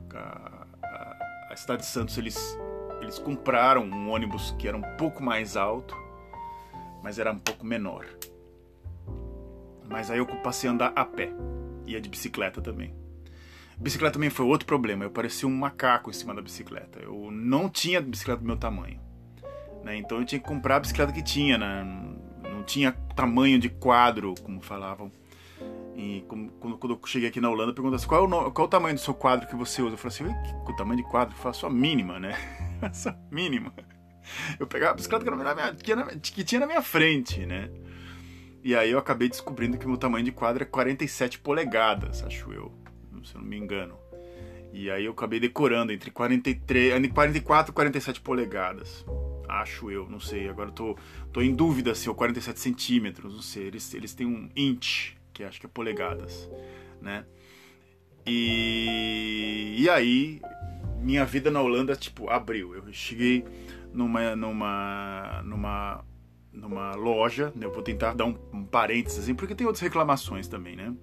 a, 0.81 1.17
a 1.51 1.55
cidade 1.57 1.81
de 1.81 1.89
Santos, 1.89 2.17
eles, 2.17 2.57
eles 3.01 3.19
compraram 3.19 3.83
um 3.83 4.09
ônibus 4.09 4.55
que 4.57 4.65
era 4.65 4.77
um 4.77 4.95
pouco 4.97 5.21
mais 5.21 5.57
alto, 5.57 5.93
mas 7.01 7.19
era 7.19 7.31
um 7.31 7.39
pouco 7.39 7.65
menor. 7.65 8.05
Mas 9.89 10.09
aí 10.09 10.19
eu 10.19 10.25
passei 10.25 10.69
a 10.69 10.73
andar 10.73 10.93
a 10.95 11.03
pé. 11.03 11.31
Ia 11.85 11.99
de 11.99 12.07
bicicleta 12.07 12.61
também. 12.61 12.93
Bicicleta 13.77 14.13
também 14.13 14.29
foi 14.29 14.45
outro 14.45 14.65
problema. 14.65 15.03
Eu 15.03 15.09
parecia 15.09 15.47
um 15.47 15.55
macaco 15.55 16.09
em 16.09 16.13
cima 16.13 16.33
da 16.33 16.41
bicicleta. 16.41 16.99
Eu 16.99 17.29
não 17.31 17.67
tinha 17.67 17.99
bicicleta 17.99 18.41
do 18.41 18.47
meu 18.47 18.55
tamanho. 18.55 18.99
Né? 19.83 19.97
Então 19.97 20.19
eu 20.19 20.25
tinha 20.25 20.39
que 20.39 20.47
comprar 20.47 20.77
a 20.77 20.79
bicicleta 20.79 21.11
que 21.11 21.23
tinha. 21.23 21.57
Né? 21.57 21.83
Não 22.43 22.63
tinha 22.63 22.91
tamanho 23.15 23.59
de 23.59 23.69
quadro, 23.69 24.33
como 24.43 24.61
falavam. 24.61 25.11
E 25.95 26.23
quando, 26.27 26.79
eu 26.89 26.99
cheguei 27.05 27.27
aqui 27.27 27.41
na 27.41 27.49
Holanda, 27.49 27.73
perguntaram 27.73 27.97
assim, 27.97 28.07
qual, 28.07 28.23
é 28.23 28.25
o 28.25 28.51
qual 28.51 28.65
é 28.65 28.67
o 28.67 28.69
tamanho 28.69 28.95
do 28.95 29.01
seu 29.01 29.13
quadro 29.13 29.47
que 29.47 29.55
você 29.55 29.81
usa? 29.81 29.93
Eu 29.93 29.97
falei 29.97 30.31
assim, 30.31 30.61
o 30.71 30.75
tamanho 30.75 31.03
de 31.03 31.09
quadro? 31.09 31.35
Eu 31.35 31.39
falei, 31.39 31.59
só 31.59 31.69
mínima, 31.69 32.19
né? 32.19 32.35
só 32.93 33.13
mínima. 33.29 33.73
Eu 34.59 34.67
pegava 34.67 34.93
a 34.93 34.95
bicicleta 34.95 35.25
que, 36.21 36.43
tinha 36.43 36.59
na 36.59 36.67
minha 36.67 36.81
frente, 36.81 37.45
né? 37.45 37.69
E 38.63 38.75
aí 38.75 38.91
eu 38.91 38.99
acabei 38.99 39.27
descobrindo 39.27 39.77
que 39.77 39.85
o 39.85 39.89
meu 39.89 39.97
tamanho 39.97 40.23
de 40.23 40.31
quadro 40.31 40.63
é 40.63 40.65
47 40.65 41.39
polegadas, 41.39 42.23
acho 42.23 42.53
eu, 42.53 42.71
se 43.23 43.35
eu 43.35 43.41
não 43.41 43.47
me 43.47 43.57
engano. 43.57 43.97
E 44.73 44.89
aí 44.89 45.05
eu 45.05 45.11
acabei 45.11 45.39
decorando 45.39 45.91
entre 45.91 46.11
43, 46.11 46.95
entre 46.95 47.09
44 47.09 47.71
e 47.71 47.73
47 47.73 48.21
polegadas. 48.21 49.05
Acho 49.49 49.91
eu, 49.91 50.07
não 50.09 50.19
sei. 50.19 50.47
Agora 50.47 50.69
eu 50.69 50.73
tô, 50.73 50.97
tô 51.33 51.41
em 51.41 51.53
dúvida 51.53 51.93
se 51.93 52.09
é 52.09 52.13
47 52.13 52.59
centímetros, 52.59 53.33
não 53.33 53.41
sei. 53.41 53.63
Eles, 53.63 53.93
eles 53.93 54.13
têm 54.13 54.25
um 54.25 54.49
inch, 54.55 55.17
que 55.33 55.43
acho 55.43 55.59
que 55.59 55.65
é 55.65 55.69
polegadas, 55.69 56.49
né? 57.01 57.25
E, 58.25 59.75
e 59.77 59.89
aí, 59.89 60.41
minha 61.01 61.25
vida 61.25 61.51
na 61.51 61.61
Holanda, 61.61 61.95
tipo, 61.95 62.29
abriu. 62.29 62.73
Eu 62.73 62.93
cheguei 62.93 63.43
numa, 63.93 64.35
numa, 64.35 65.41
numa 65.43 66.05
numa 66.51 66.95
loja, 66.95 67.51
né? 67.55 67.65
eu 67.65 67.71
vou 67.71 67.81
tentar 67.81 68.13
dar 68.13 68.25
um, 68.25 68.37
um 68.53 68.65
parênteses, 68.65 69.19
assim, 69.19 69.33
porque 69.33 69.55
tem 69.55 69.65
outras 69.65 69.81
reclamações 69.81 70.47
também, 70.47 70.75
né? 70.75 70.93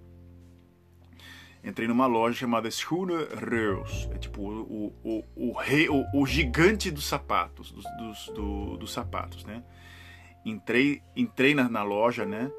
Entrei 1.64 1.88
numa 1.88 2.06
loja 2.06 2.38
chamada 2.38 2.70
Schoener 2.70 3.28
Reus, 3.36 4.08
é 4.12 4.18
tipo 4.18 4.42
o, 4.42 4.94
o, 5.02 5.24
o, 5.34 5.52
rei, 5.52 5.88
o, 5.88 6.04
o 6.14 6.24
gigante 6.24 6.90
dos 6.90 7.06
sapatos, 7.06 7.72
dos, 7.72 7.84
dos, 7.98 8.26
do, 8.34 8.76
dos 8.76 8.92
sapatos, 8.92 9.44
né? 9.44 9.62
Entrei, 10.44 11.02
entrei 11.16 11.54
na, 11.54 11.68
na 11.68 11.82
loja, 11.82 12.24
né? 12.24 12.50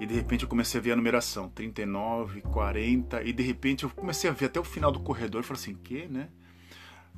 E 0.00 0.06
de 0.06 0.14
repente 0.14 0.42
eu 0.42 0.48
comecei 0.48 0.80
a 0.80 0.82
ver 0.82 0.92
a 0.92 0.96
numeração, 0.96 1.48
39, 1.48 2.40
40, 2.42 3.22
e 3.22 3.32
de 3.32 3.42
repente 3.42 3.84
eu 3.84 3.90
comecei 3.90 4.28
a 4.28 4.32
ver 4.32 4.46
até 4.46 4.58
o 4.58 4.64
final 4.64 4.90
do 4.90 4.98
corredor 4.98 5.42
e 5.42 5.44
falei 5.44 5.62
assim, 5.62 5.74
que, 5.74 6.06
né? 6.08 6.28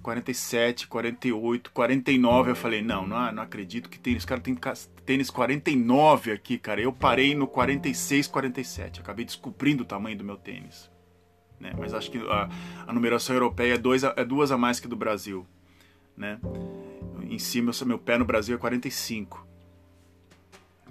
47, 0.06 0.86
48, 0.86 1.72
49. 1.72 2.50
Eu 2.52 2.54
falei, 2.54 2.80
não, 2.80 3.04
não, 3.04 3.32
não 3.32 3.42
acredito 3.42 3.90
que 3.90 3.98
tênis. 3.98 4.24
Cara, 4.24 4.40
tem 4.40 4.56
tênis 5.04 5.30
49 5.30 6.30
aqui, 6.30 6.58
cara. 6.58 6.80
Eu 6.80 6.92
parei 6.92 7.34
no 7.34 7.48
46, 7.48 8.28
47. 8.28 9.00
Acabei 9.00 9.24
descobrindo 9.24 9.82
o 9.82 9.86
tamanho 9.86 10.16
do 10.16 10.22
meu 10.22 10.36
tênis. 10.36 10.88
Né? 11.58 11.72
Mas 11.76 11.92
acho 11.92 12.08
que 12.08 12.18
a, 12.18 12.48
a 12.86 12.92
numeração 12.92 13.34
europeia 13.34 13.74
é, 13.74 13.78
dois, 13.78 14.04
é 14.04 14.24
duas 14.24 14.52
a 14.52 14.56
mais 14.56 14.78
que 14.78 14.86
do 14.86 14.94
Brasil. 14.94 15.44
Né? 16.16 16.38
Em 17.28 17.40
cima, 17.40 17.72
meu 17.84 17.98
pé 17.98 18.16
no 18.16 18.24
Brasil 18.24 18.54
é 18.54 18.58
45. 18.58 19.44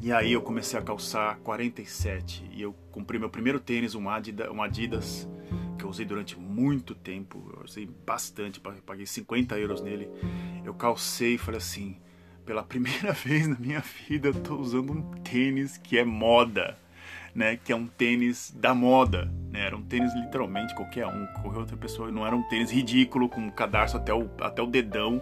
E 0.01 0.11
aí 0.11 0.33
eu 0.33 0.41
comecei 0.41 0.77
a 0.77 0.81
calçar 0.81 1.37
47 1.37 2.49
e 2.51 2.61
eu 2.61 2.75
comprei 2.91 3.17
meu 3.17 3.29
primeiro 3.29 3.61
tênis, 3.61 3.95
um 3.95 4.09
Adidas, 4.09 4.49
um 4.51 4.61
Adidas 4.61 5.25
que 5.85 5.87
eu 5.87 5.89
usei 5.91 6.05
durante 6.05 6.37
muito 6.37 6.95
tempo, 6.95 7.53
eu 7.55 7.63
usei 7.63 7.87
bastante, 8.05 8.59
paguei 8.59 9.05
50 9.05 9.57
euros 9.59 9.81
nele. 9.81 10.09
Eu 10.63 10.73
calcei 10.73 11.35
e 11.35 11.37
falei 11.37 11.59
assim, 11.59 11.97
pela 12.43 12.63
primeira 12.65 13.13
vez 13.13 13.47
na 13.47 13.57
minha 13.59 13.81
vida 13.81 14.29
eu 14.29 14.33
tô 14.33 14.55
usando 14.55 14.91
um 14.91 15.01
tênis 15.21 15.77
que 15.77 15.97
é 15.97 16.03
moda, 16.03 16.77
né? 17.35 17.57
Que 17.57 17.71
é 17.71 17.75
um 17.75 17.85
tênis 17.85 18.51
da 18.51 18.73
moda, 18.73 19.31
né? 19.51 19.61
Era 19.67 19.77
um 19.77 19.83
tênis 19.83 20.13
literalmente 20.15 20.73
qualquer 20.73 21.05
um, 21.05 21.27
qualquer 21.41 21.59
outra 21.59 21.77
pessoa, 21.77 22.11
não 22.11 22.25
era 22.25 22.35
um 22.35 22.43
tênis 22.43 22.71
ridículo 22.71 23.29
com 23.29 23.41
um 23.41 23.51
cadarço 23.51 23.95
até 23.95 24.13
o, 24.13 24.29
até 24.39 24.61
o 24.61 24.67
dedão, 24.67 25.21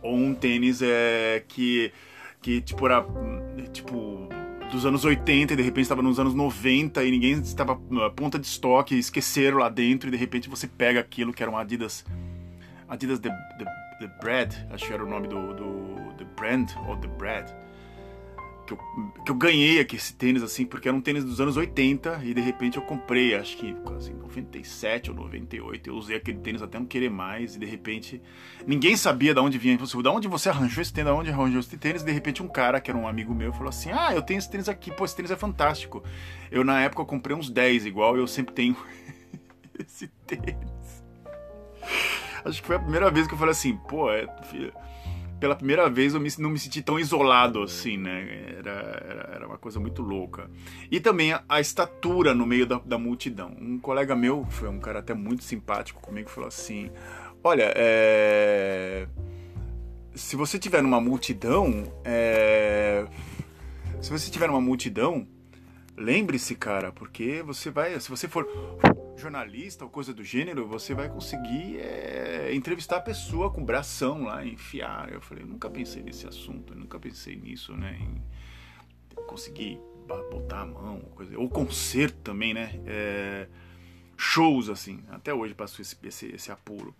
ou 0.00 0.16
um 0.16 0.34
tênis 0.34 0.80
é, 0.80 1.44
que 1.46 1.92
que 2.40 2.60
tipo 2.60 2.86
era 2.86 3.04
tipo 3.72 4.28
dos 4.70 4.84
anos 4.84 5.04
80 5.04 5.52
e 5.52 5.56
de 5.56 5.62
repente 5.62 5.84
estava 5.84 6.02
nos 6.02 6.20
anos 6.20 6.34
90 6.34 7.02
e 7.04 7.10
ninguém 7.10 7.32
estava 7.40 7.80
na 7.90 8.10
ponta 8.10 8.38
de 8.38 8.46
estoque, 8.46 8.98
esqueceram 8.98 9.58
lá 9.58 9.68
dentro 9.68 10.08
e 10.08 10.12
de 10.12 10.16
repente 10.16 10.48
você 10.48 10.66
pega 10.66 11.00
aquilo 11.00 11.32
que 11.32 11.42
era 11.42 11.50
um 11.50 11.56
Adidas 11.56 12.04
Adidas 12.88 13.18
The, 13.18 13.30
The, 13.58 13.64
The 14.00 14.06
Bread, 14.20 14.66
acho 14.70 14.86
que 14.86 14.92
era 14.92 15.04
o 15.04 15.08
nome 15.08 15.28
do, 15.28 15.54
do 15.54 16.14
The 16.16 16.24
Brand 16.36 16.70
ou 16.86 16.96
The 16.96 17.08
Bread 17.08 17.67
que 18.68 18.74
eu, 18.74 18.78
que 19.24 19.30
eu 19.30 19.34
ganhei 19.34 19.80
aqui 19.80 19.96
esse 19.96 20.14
tênis 20.14 20.42
assim, 20.42 20.66
porque 20.66 20.88
era 20.88 20.96
um 20.96 21.00
tênis 21.00 21.24
dos 21.24 21.40
anos 21.40 21.56
80 21.56 22.20
e 22.24 22.34
de 22.34 22.40
repente 22.40 22.76
eu 22.76 22.82
comprei, 22.82 23.34
acho 23.34 23.56
que 23.56 23.74
assim, 23.96 24.12
97 24.12 25.10
ou 25.10 25.16
98. 25.16 25.88
Eu 25.88 25.94
usei 25.94 26.16
aquele 26.16 26.38
tênis 26.38 26.60
até 26.60 26.78
não 26.78 26.86
querer 26.86 27.10
mais 27.10 27.56
e 27.56 27.58
de 27.58 27.66
repente 27.66 28.20
ninguém 28.66 28.96
sabia 28.96 29.32
de 29.32 29.40
onde 29.40 29.56
vinha. 29.56 29.78
Falei, 29.78 30.02
de 30.02 30.08
onde 30.08 30.28
você 30.28 30.50
arranjou 30.50 30.82
esse 30.82 30.92
tênis? 30.92 31.10
De 31.10 31.18
onde 31.18 31.30
arranjou 31.30 31.60
esse 31.60 31.76
tênis? 31.78 32.02
E 32.02 32.04
de 32.04 32.12
repente 32.12 32.42
um 32.42 32.48
cara 32.48 32.80
que 32.80 32.90
era 32.90 32.98
um 32.98 33.08
amigo 33.08 33.34
meu 33.34 33.52
falou 33.52 33.70
assim: 33.70 33.90
Ah, 33.90 34.14
eu 34.14 34.20
tenho 34.20 34.38
esse 34.38 34.50
tênis 34.50 34.68
aqui, 34.68 34.90
pô, 34.90 35.04
esse 35.04 35.16
tênis 35.16 35.30
é 35.30 35.36
fantástico. 35.36 36.02
Eu 36.50 36.62
na 36.62 36.80
época 36.80 37.02
eu 37.02 37.06
comprei 37.06 37.34
uns 37.34 37.48
10 37.48 37.86
igual, 37.86 38.16
eu 38.16 38.26
sempre 38.26 38.54
tenho 38.54 38.76
esse 39.78 40.08
tênis. 40.26 41.02
Acho 42.44 42.60
que 42.60 42.66
foi 42.66 42.76
a 42.76 42.80
primeira 42.80 43.10
vez 43.10 43.26
que 43.26 43.34
eu 43.34 43.38
falei 43.38 43.52
assim, 43.52 43.76
pô, 43.76 44.10
é, 44.10 44.26
filho, 44.44 44.72
pela 45.40 45.54
primeira 45.54 45.88
vez 45.88 46.14
eu 46.14 46.20
me, 46.20 46.28
não 46.38 46.50
me 46.50 46.58
senti 46.58 46.82
tão 46.82 46.98
isolado 46.98 47.62
assim, 47.62 47.96
né? 47.96 48.54
Era, 48.58 48.70
era, 49.06 49.30
era 49.34 49.46
uma 49.46 49.58
coisa 49.58 49.78
muito 49.78 50.02
louca. 50.02 50.50
E 50.90 50.98
também 51.00 51.32
a, 51.32 51.42
a 51.48 51.60
estatura 51.60 52.34
no 52.34 52.46
meio 52.46 52.66
da, 52.66 52.78
da, 52.78 52.98
multidão. 52.98 53.56
Um 53.60 53.78
colega 53.78 54.16
meu, 54.16 54.44
foi 54.50 54.68
um 54.68 54.80
cara 54.80 54.98
até 54.98 55.14
muito 55.14 55.44
simpático 55.44 56.00
comigo, 56.00 56.28
falou 56.28 56.48
assim: 56.48 56.90
Olha, 57.42 57.72
é... 57.76 59.06
se 60.14 60.34
você 60.34 60.58
tiver 60.58 60.82
numa 60.82 61.00
multidão, 61.00 61.84
é... 62.04 63.06
se 64.00 64.10
você 64.10 64.30
tiver 64.30 64.48
numa 64.48 64.60
multidão, 64.60 65.26
lembre-se, 65.96 66.54
cara, 66.54 66.90
porque 66.90 67.42
você 67.42 67.70
vai, 67.70 67.98
se 68.00 68.08
você 68.08 68.26
for 68.26 68.46
jornalista 69.16 69.84
ou 69.84 69.90
coisa 69.90 70.14
do 70.14 70.22
gênero, 70.22 70.66
você 70.66 70.94
vai 70.94 71.08
conseguir 71.08 71.78
é, 71.78 72.17
entrevistar 72.54 72.96
a 72.96 73.00
pessoa 73.00 73.50
com 73.50 73.64
bração 73.64 74.24
lá, 74.24 74.44
enfiar. 74.44 75.12
Eu 75.12 75.20
falei, 75.20 75.44
nunca 75.44 75.68
pensei 75.68 76.02
nesse 76.02 76.26
assunto, 76.26 76.74
nunca 76.74 76.98
pensei 76.98 77.36
nisso, 77.36 77.76
né? 77.76 77.98
Em 78.00 78.22
conseguir 79.26 79.80
botar 80.30 80.60
a 80.60 80.66
mão, 80.66 81.00
coisa, 81.14 81.38
ou 81.38 81.48
concerto 81.48 82.18
também, 82.22 82.54
né? 82.54 82.80
É, 82.86 83.48
shows 84.16 84.68
assim, 84.68 85.02
até 85.08 85.32
hoje 85.32 85.54
passo 85.54 85.80
esse, 85.82 85.96
esse, 86.02 86.26
esse 86.26 86.50
apuro. 86.50 86.94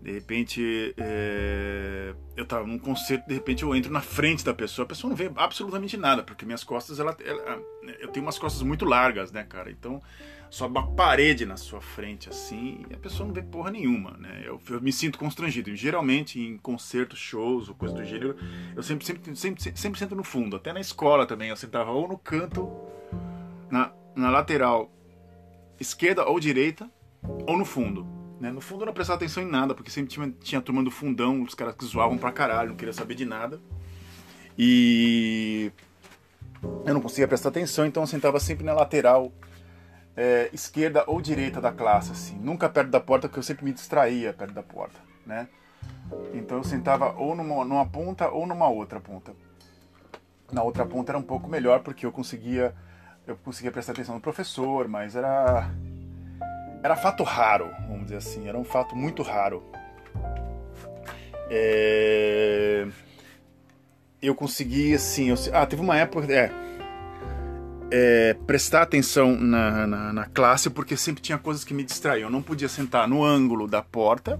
De 0.00 0.12
repente, 0.12 0.94
é, 0.96 2.14
eu 2.36 2.46
tava 2.46 2.66
num 2.66 2.78
concerto, 2.78 3.26
de 3.26 3.34
repente 3.34 3.64
eu 3.64 3.74
entro 3.74 3.92
na 3.92 4.00
frente 4.00 4.44
da 4.44 4.54
pessoa, 4.54 4.84
a 4.84 4.88
pessoa 4.88 5.08
não 5.08 5.16
vê 5.16 5.30
absolutamente 5.34 5.96
nada, 5.96 6.22
porque 6.22 6.46
minhas 6.46 6.62
costas, 6.62 7.00
ela, 7.00 7.16
ela, 7.24 7.60
eu 7.98 8.08
tenho 8.08 8.24
umas 8.24 8.38
costas 8.38 8.62
muito 8.62 8.84
largas, 8.84 9.32
né, 9.32 9.42
cara? 9.42 9.70
Então, 9.70 10.00
sobe 10.50 10.78
uma 10.78 10.86
parede 10.92 11.44
na 11.44 11.56
sua 11.56 11.80
frente 11.80 12.28
assim 12.28 12.84
e 12.88 12.94
a 12.94 12.96
pessoa 12.98 13.26
não 13.26 13.34
vê 13.34 13.42
porra 13.42 13.70
nenhuma, 13.70 14.12
né? 14.12 14.42
Eu, 14.44 14.60
eu 14.70 14.80
me 14.80 14.92
sinto 14.92 15.18
constrangido. 15.18 15.74
Geralmente 15.74 16.40
em 16.40 16.56
concertos, 16.56 17.18
shows 17.18 17.68
ou 17.68 17.74
coisa 17.74 17.94
do 17.94 18.04
gênero, 18.04 18.36
eu 18.76 18.82
sempre, 18.82 19.04
sempre, 19.04 19.36
sempre, 19.36 19.62
sempre, 19.62 19.80
sempre 19.80 19.98
sento 19.98 20.14
no 20.14 20.24
fundo. 20.24 20.56
Até 20.56 20.72
na 20.72 20.80
escola 20.80 21.26
também, 21.26 21.50
eu 21.50 21.56
sentava 21.56 21.90
ou 21.90 22.06
no 22.06 22.16
canto, 22.16 22.70
na, 23.68 23.92
na 24.14 24.30
lateral 24.30 24.90
esquerda 25.78 26.24
ou 26.24 26.40
direita, 26.40 26.90
ou 27.46 27.58
no 27.58 27.64
fundo. 27.64 28.17
Né? 28.40 28.50
No 28.50 28.60
fundo 28.60 28.82
eu 28.82 28.86
não 28.86 28.92
prestava 28.92 29.16
atenção 29.16 29.42
em 29.42 29.46
nada, 29.46 29.74
porque 29.74 29.90
sempre 29.90 30.10
tinha, 30.10 30.32
tinha 30.40 30.58
a 30.58 30.62
turma 30.62 30.82
do 30.82 30.90
fundão, 30.90 31.42
os 31.42 31.54
caras 31.54 31.74
que 31.74 31.84
zoavam 31.84 32.16
pra 32.16 32.30
caralho, 32.30 32.70
não 32.70 32.76
queria 32.76 32.92
saber 32.92 33.14
de 33.14 33.24
nada. 33.24 33.60
E 34.56 35.72
eu 36.84 36.94
não 36.94 37.00
conseguia 37.00 37.28
prestar 37.28 37.48
atenção, 37.48 37.86
então 37.86 38.02
eu 38.02 38.06
sentava 38.06 38.38
sempre 38.40 38.64
na 38.64 38.72
lateral 38.72 39.32
é, 40.16 40.50
esquerda 40.52 41.04
ou 41.06 41.20
direita 41.20 41.60
da 41.60 41.72
classe, 41.72 42.12
assim. 42.12 42.38
Nunca 42.38 42.68
perto 42.68 42.90
da 42.90 43.00
porta, 43.00 43.28
porque 43.28 43.38
eu 43.38 43.42
sempre 43.44 43.64
me 43.64 43.72
distraía 43.72 44.32
perto 44.32 44.52
da 44.52 44.62
porta, 44.62 44.98
né? 45.26 45.48
Então 46.32 46.58
eu 46.58 46.64
sentava 46.64 47.14
ou 47.16 47.34
numa, 47.34 47.64
numa 47.64 47.86
ponta 47.86 48.28
ou 48.28 48.46
numa 48.46 48.68
outra 48.68 49.00
ponta. 49.00 49.32
Na 50.50 50.62
outra 50.62 50.86
ponta 50.86 51.12
era 51.12 51.18
um 51.18 51.22
pouco 51.22 51.48
melhor, 51.48 51.80
porque 51.80 52.06
eu 52.06 52.12
conseguia 52.12 52.74
eu 53.26 53.36
conseguia 53.36 53.70
prestar 53.70 53.92
atenção 53.92 54.14
no 54.14 54.20
professor, 54.20 54.88
mas 54.88 55.14
era 55.14 55.70
era 56.82 56.96
fato 56.96 57.22
raro, 57.22 57.70
vamos 57.88 58.04
dizer 58.04 58.16
assim, 58.16 58.48
era 58.48 58.58
um 58.58 58.64
fato 58.64 58.96
muito 58.96 59.22
raro. 59.22 59.62
É... 61.50 62.86
Eu 64.20 64.34
consegui, 64.34 64.94
assim, 64.94 65.30
eu... 65.30 65.36
ah, 65.52 65.66
teve 65.66 65.80
uma 65.80 65.96
época, 65.96 66.32
é, 66.32 66.50
é, 67.90 68.34
prestar 68.46 68.82
atenção 68.82 69.34
na, 69.34 69.86
na, 69.86 70.12
na, 70.12 70.26
classe 70.26 70.68
porque 70.68 70.96
sempre 70.96 71.22
tinha 71.22 71.38
coisas 71.38 71.64
que 71.64 71.72
me 71.72 71.82
distraíam. 71.82 72.26
Eu 72.26 72.30
não 72.30 72.42
podia 72.42 72.68
sentar 72.68 73.08
no 73.08 73.24
ângulo 73.24 73.66
da 73.66 73.82
porta 73.82 74.38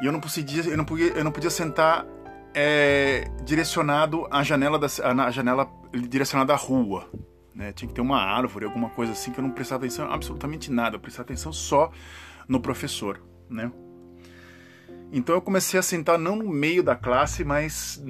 e 0.00 0.06
eu 0.06 0.12
não 0.12 0.20
podia, 0.20 0.62
eu 0.62 0.76
não 0.76 0.84
podia, 0.84 1.08
eu 1.08 1.24
não 1.24 1.32
podia 1.32 1.50
sentar 1.50 2.06
é, 2.54 3.24
direcionado 3.44 4.26
à 4.30 4.42
janela, 4.42 4.78
da, 4.78 4.88
janela 5.30 5.68
direcionada 5.92 6.52
à 6.52 6.56
rua. 6.56 7.10
Né? 7.58 7.72
Tinha 7.72 7.88
que 7.88 7.94
ter 7.94 8.00
uma 8.00 8.22
árvore, 8.22 8.64
alguma 8.64 8.88
coisa 8.88 9.10
assim 9.10 9.32
que 9.32 9.40
eu 9.40 9.42
não 9.42 9.50
prestava 9.50 9.84
atenção 9.84 10.10
absolutamente 10.12 10.70
nada. 10.70 10.94
Eu 10.94 11.00
prestava 11.00 11.26
atenção 11.26 11.52
só 11.52 11.90
no 12.46 12.60
professor, 12.60 13.20
né? 13.50 13.72
Então 15.12 15.34
eu 15.34 15.42
comecei 15.42 15.80
a 15.80 15.82
sentar 15.82 16.20
não 16.20 16.36
no 16.36 16.48
meio 16.48 16.84
da 16.84 16.94
classe, 16.94 17.42
mas 17.42 18.00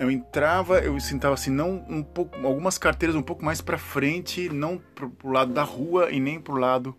eu 0.00 0.10
entrava, 0.10 0.78
eu 0.78 0.98
sentava 1.00 1.34
assim, 1.34 1.50
não 1.50 1.84
um 1.86 2.02
pouco, 2.02 2.34
algumas 2.46 2.78
carteiras 2.78 3.14
um 3.14 3.20
pouco 3.20 3.44
mais 3.44 3.60
para 3.60 3.76
frente, 3.76 4.48
não 4.48 4.78
pro, 4.94 5.10
pro 5.10 5.30
lado 5.30 5.52
da 5.52 5.62
rua 5.62 6.10
e 6.10 6.18
nem 6.18 6.40
pro 6.40 6.56
lado 6.56 6.96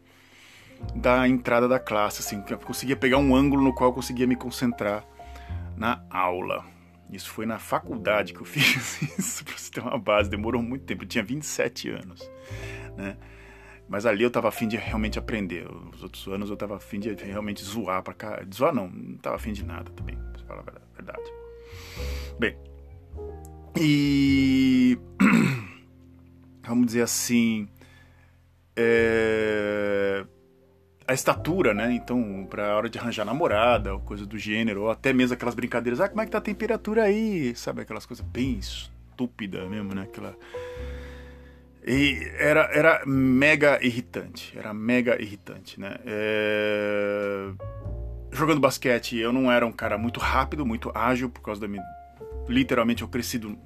da 0.93 1.27
entrada 1.27 1.67
da 1.67 1.79
classe, 1.79 2.19
assim, 2.19 2.43
eu 2.49 2.59
conseguia 2.59 2.95
pegar 2.95 3.17
um 3.17 3.35
ângulo 3.35 3.63
no 3.63 3.73
qual 3.73 3.89
eu 3.89 3.93
conseguia 3.93 4.27
me 4.27 4.35
concentrar 4.35 5.03
na 5.75 6.03
aula. 6.11 6.72
Isso 7.11 7.29
foi 7.29 7.45
na 7.45 7.59
faculdade 7.59 8.33
que 8.33 8.41
eu 8.41 8.45
fiz 8.45 9.01
isso, 9.17 9.45
para 9.45 9.57
você 9.57 9.71
ter 9.71 9.81
uma 9.81 9.97
base, 9.97 10.29
demorou 10.29 10.61
muito 10.61 10.85
tempo, 10.85 11.03
eu 11.03 11.07
tinha 11.07 11.23
27 11.23 11.89
anos, 11.89 12.29
né? 12.97 13.17
Mas 13.87 14.05
ali 14.05 14.23
eu 14.23 14.31
tava 14.31 14.47
afim 14.47 14.67
de 14.67 14.77
realmente 14.77 15.19
aprender. 15.19 15.67
Os 15.93 16.01
outros 16.01 16.25
anos 16.27 16.49
eu 16.49 16.55
tava 16.55 16.77
afim 16.77 16.99
de 16.99 17.13
realmente 17.13 17.63
zoar 17.63 18.01
para 18.01 18.13
cá. 18.13 18.43
Zoar 18.51 18.73
não, 18.73 18.87
não 18.87 19.17
tava 19.17 19.35
afim 19.35 19.51
de 19.51 19.63
nada 19.63 19.91
também, 19.91 20.15
pra 20.15 20.43
falar 20.45 20.61
a 20.61 20.95
verdade. 20.95 21.31
Bem, 22.39 22.57
e 23.79 24.97
vamos 26.65 26.87
dizer 26.87 27.01
assim, 27.01 27.67
é, 28.75 30.25
a 31.07 31.13
estatura, 31.13 31.73
né? 31.73 31.91
Então, 31.93 32.47
para 32.49 32.75
hora 32.75 32.89
de 32.89 32.97
arranjar 32.97 33.25
namorada 33.25 33.93
ou 33.93 33.99
coisa 33.99 34.25
do 34.25 34.37
gênero, 34.37 34.83
ou 34.83 34.91
até 34.91 35.13
mesmo 35.13 35.33
aquelas 35.33 35.55
brincadeiras, 35.55 35.99
ah, 35.99 36.09
como 36.09 36.21
é 36.21 36.25
que 36.25 36.31
tá 36.31 36.37
a 36.37 36.41
temperatura 36.41 37.03
aí? 37.03 37.55
Sabe 37.55 37.81
aquelas 37.81 38.05
coisas 38.05 38.25
bem 38.25 38.57
estúpidas 38.59 39.69
mesmo, 39.69 39.93
né? 39.93 40.03
Aquela 40.03 40.35
e 41.85 42.31
era, 42.37 42.69
era 42.73 43.03
mega 43.05 43.77
irritante, 43.85 44.57
era 44.57 44.73
mega 44.73 45.21
irritante, 45.21 45.79
né? 45.79 45.97
É... 46.05 47.51
Jogando 48.31 48.61
basquete, 48.61 49.17
eu 49.17 49.33
não 49.33 49.51
era 49.51 49.65
um 49.65 49.71
cara 49.71 49.97
muito 49.97 50.19
rápido, 50.19 50.65
muito 50.65 50.91
ágil 50.95 51.29
por 51.29 51.41
causa 51.41 51.59
da 51.59 51.67
minha 51.67 51.83
literalmente 52.47 53.03
eu 53.03 53.07
cresci, 53.07 53.37
do, 53.37 53.57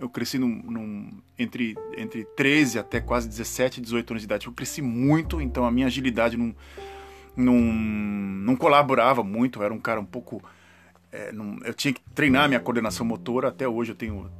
eu 0.00 0.08
cresci 0.08 0.38
num, 0.38 0.62
num, 0.62 1.10
entre, 1.38 1.76
entre 1.96 2.24
13 2.36 2.78
até 2.78 3.00
quase 3.00 3.28
17, 3.28 3.80
18 3.80 4.10
anos 4.10 4.22
de 4.22 4.26
idade. 4.26 4.46
Eu 4.46 4.52
cresci 4.52 4.82
muito, 4.82 5.40
então 5.40 5.64
a 5.64 5.70
minha 5.70 5.86
agilidade 5.86 6.36
não, 6.36 6.54
não, 7.36 7.54
não 7.56 8.56
colaborava 8.56 9.22
muito, 9.22 9.62
era 9.62 9.72
um 9.72 9.78
cara 9.78 10.00
um 10.00 10.04
pouco. 10.04 10.42
É, 11.12 11.32
não, 11.32 11.58
eu 11.64 11.74
tinha 11.74 11.92
que 11.92 12.00
treinar 12.14 12.48
minha 12.48 12.60
coordenação 12.60 13.06
motora, 13.06 13.48
até 13.48 13.66
hoje 13.66 13.92
eu 13.92 13.96
tenho 13.96 14.30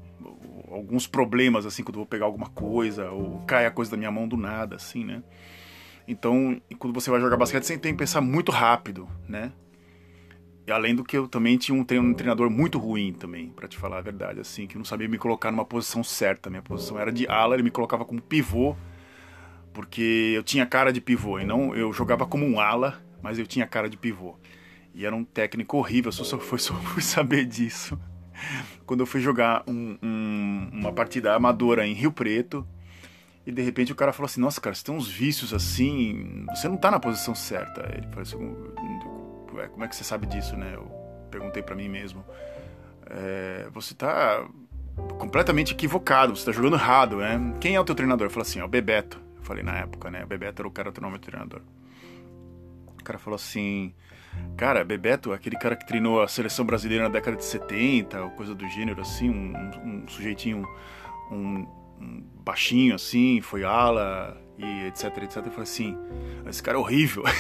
alguns 0.70 1.06
problemas, 1.06 1.64
assim, 1.64 1.82
quando 1.82 1.96
eu 1.96 2.00
vou 2.00 2.06
pegar 2.06 2.26
alguma 2.26 2.48
coisa, 2.48 3.10
ou 3.10 3.40
cai 3.46 3.66
a 3.66 3.70
coisa 3.70 3.90
da 3.90 3.96
minha 3.96 4.10
mão 4.10 4.26
do 4.26 4.36
nada, 4.36 4.76
assim, 4.76 5.04
né? 5.04 5.22
Então, 6.08 6.60
quando 6.78 6.94
você 6.94 7.10
vai 7.10 7.20
jogar 7.20 7.36
basquete, 7.36 7.64
você 7.64 7.78
tem 7.78 7.92
que 7.92 7.98
pensar 7.98 8.20
muito 8.20 8.52
rápido, 8.52 9.08
né? 9.28 9.52
Além 10.70 10.94
do 10.94 11.04
que 11.04 11.16
eu 11.16 11.28
também 11.28 11.56
tinha 11.56 11.78
um 11.78 11.84
treinador 11.84 12.50
muito 12.50 12.78
ruim 12.78 13.12
também, 13.12 13.50
para 13.50 13.68
te 13.68 13.76
falar 13.76 13.98
a 13.98 14.00
verdade, 14.00 14.40
assim, 14.40 14.66
que 14.66 14.76
não 14.76 14.84
sabia 14.84 15.08
me 15.08 15.16
colocar 15.16 15.52
numa 15.52 15.64
posição 15.64 16.02
certa. 16.02 16.50
Minha 16.50 16.62
posição 16.62 16.98
era 16.98 17.12
de 17.12 17.26
ala, 17.28 17.54
ele 17.54 17.62
me 17.62 17.70
colocava 17.70 18.04
como 18.04 18.20
pivô, 18.20 18.74
porque 19.72 20.32
eu 20.34 20.42
tinha 20.42 20.66
cara 20.66 20.92
de 20.92 21.00
pivô, 21.00 21.38
e 21.38 21.44
não 21.44 21.74
eu 21.74 21.92
jogava 21.92 22.26
como 22.26 22.44
um 22.44 22.58
ala, 22.58 23.00
mas 23.22 23.38
eu 23.38 23.46
tinha 23.46 23.66
cara 23.66 23.88
de 23.88 23.96
pivô. 23.96 24.36
E 24.92 25.06
era 25.06 25.14
um 25.14 25.24
técnico 25.24 25.76
horrível, 25.76 26.08
eu 26.08 26.24
só 26.24 26.38
fui, 26.38 26.58
só 26.60 26.74
fui 26.74 27.02
saber 27.02 27.44
disso 27.44 27.98
quando 28.84 29.00
eu 29.00 29.06
fui 29.06 29.20
jogar 29.20 29.64
um, 29.66 29.98
um, 30.02 30.70
uma 30.72 30.92
partida 30.92 31.34
amadora 31.34 31.86
em 31.86 31.92
Rio 31.92 32.12
Preto. 32.12 32.66
E 33.46 33.52
de 33.52 33.62
repente 33.62 33.92
o 33.92 33.94
cara 33.94 34.12
falou 34.12 34.26
assim: 34.26 34.40
Nossa, 34.40 34.60
cara, 34.60 34.74
você 34.74 34.84
tem 34.84 34.94
uns 34.94 35.08
vícios 35.08 35.54
assim, 35.54 36.44
você 36.48 36.68
não 36.68 36.76
tá 36.76 36.90
na 36.90 36.98
posição 36.98 37.34
certa. 37.34 37.88
Ele 37.96 38.06
falou 38.08 38.22
assim: 38.22 38.36
Como 39.68 39.84
é 39.84 39.88
que 39.88 39.96
você 39.96 40.04
sabe 40.04 40.26
disso, 40.26 40.56
né? 40.56 40.72
Eu 40.74 40.84
perguntei 41.30 41.62
para 41.62 41.74
mim 41.74 41.88
mesmo: 41.88 42.24
é, 43.06 43.68
Você 43.72 43.94
tá 43.94 44.46
completamente 45.18 45.72
equivocado, 45.72 46.34
você 46.34 46.46
tá 46.46 46.52
jogando 46.52 46.76
errado, 46.76 47.16
né? 47.18 47.38
Quem 47.60 47.74
é 47.74 47.80
o 47.80 47.84
teu 47.84 47.94
treinador? 47.94 48.26
Eu 48.26 48.30
falei 48.30 48.48
assim: 48.48 48.60
É 48.60 48.64
o 48.64 48.68
Bebeto. 48.68 49.20
Eu 49.36 49.42
falei 49.42 49.62
na 49.62 49.76
época, 49.78 50.10
né? 50.10 50.24
O 50.24 50.26
Bebeto 50.26 50.62
era 50.62 50.68
o 50.68 50.70
cara 50.70 50.90
do 50.90 51.00
nome 51.00 51.18
do 51.18 51.22
treinador. 51.22 51.62
O 52.98 53.04
cara 53.04 53.18
falou 53.18 53.36
assim: 53.36 53.94
Cara, 54.56 54.84
Bebeto, 54.84 55.32
aquele 55.32 55.56
cara 55.56 55.76
que 55.76 55.86
treinou 55.86 56.22
a 56.22 56.28
seleção 56.28 56.64
brasileira 56.64 57.04
na 57.04 57.10
década 57.10 57.36
de 57.36 57.44
70, 57.44 58.22
ou 58.22 58.30
coisa 58.30 58.54
do 58.54 58.66
gênero, 58.68 59.02
assim, 59.02 59.28
um, 59.28 59.54
um, 59.54 60.04
um 60.04 60.08
sujeitinho, 60.08 60.66
um, 61.30 61.66
um, 62.00 62.24
baixinho, 62.42 62.94
assim, 62.94 63.40
foi 63.42 63.64
ala, 63.64 64.36
e 64.58 64.86
etc, 64.86 65.16
etc. 65.22 65.36
Eu 65.36 65.44
falei 65.44 65.62
assim, 65.62 65.96
esse 66.48 66.62
cara 66.62 66.78
é 66.78 66.80
horrível. 66.80 67.24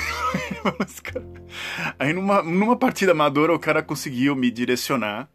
Aí 1.98 2.12
numa, 2.12 2.42
numa 2.42 2.76
partida 2.76 3.12
amadora 3.12 3.54
o 3.54 3.58
cara 3.58 3.82
conseguiu 3.82 4.36
me 4.36 4.50
direcionar, 4.50 5.28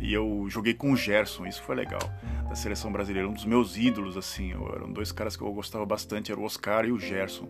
e 0.00 0.12
eu 0.12 0.46
joguei 0.48 0.74
com 0.74 0.92
o 0.92 0.96
Gerson, 0.96 1.46
isso 1.46 1.62
foi 1.62 1.76
legal, 1.76 2.00
da 2.48 2.54
seleção 2.54 2.92
brasileira, 2.92 3.28
um 3.28 3.32
dos 3.32 3.44
meus 3.44 3.76
ídolos, 3.76 4.16
assim, 4.16 4.52
eram 4.52 4.92
dois 4.92 5.12
caras 5.12 5.36
que 5.36 5.42
eu 5.42 5.52
gostava 5.52 5.86
bastante, 5.86 6.30
era 6.30 6.40
o 6.40 6.44
Oscar 6.44 6.84
e 6.84 6.92
o 6.92 6.98
Gerson 6.98 7.48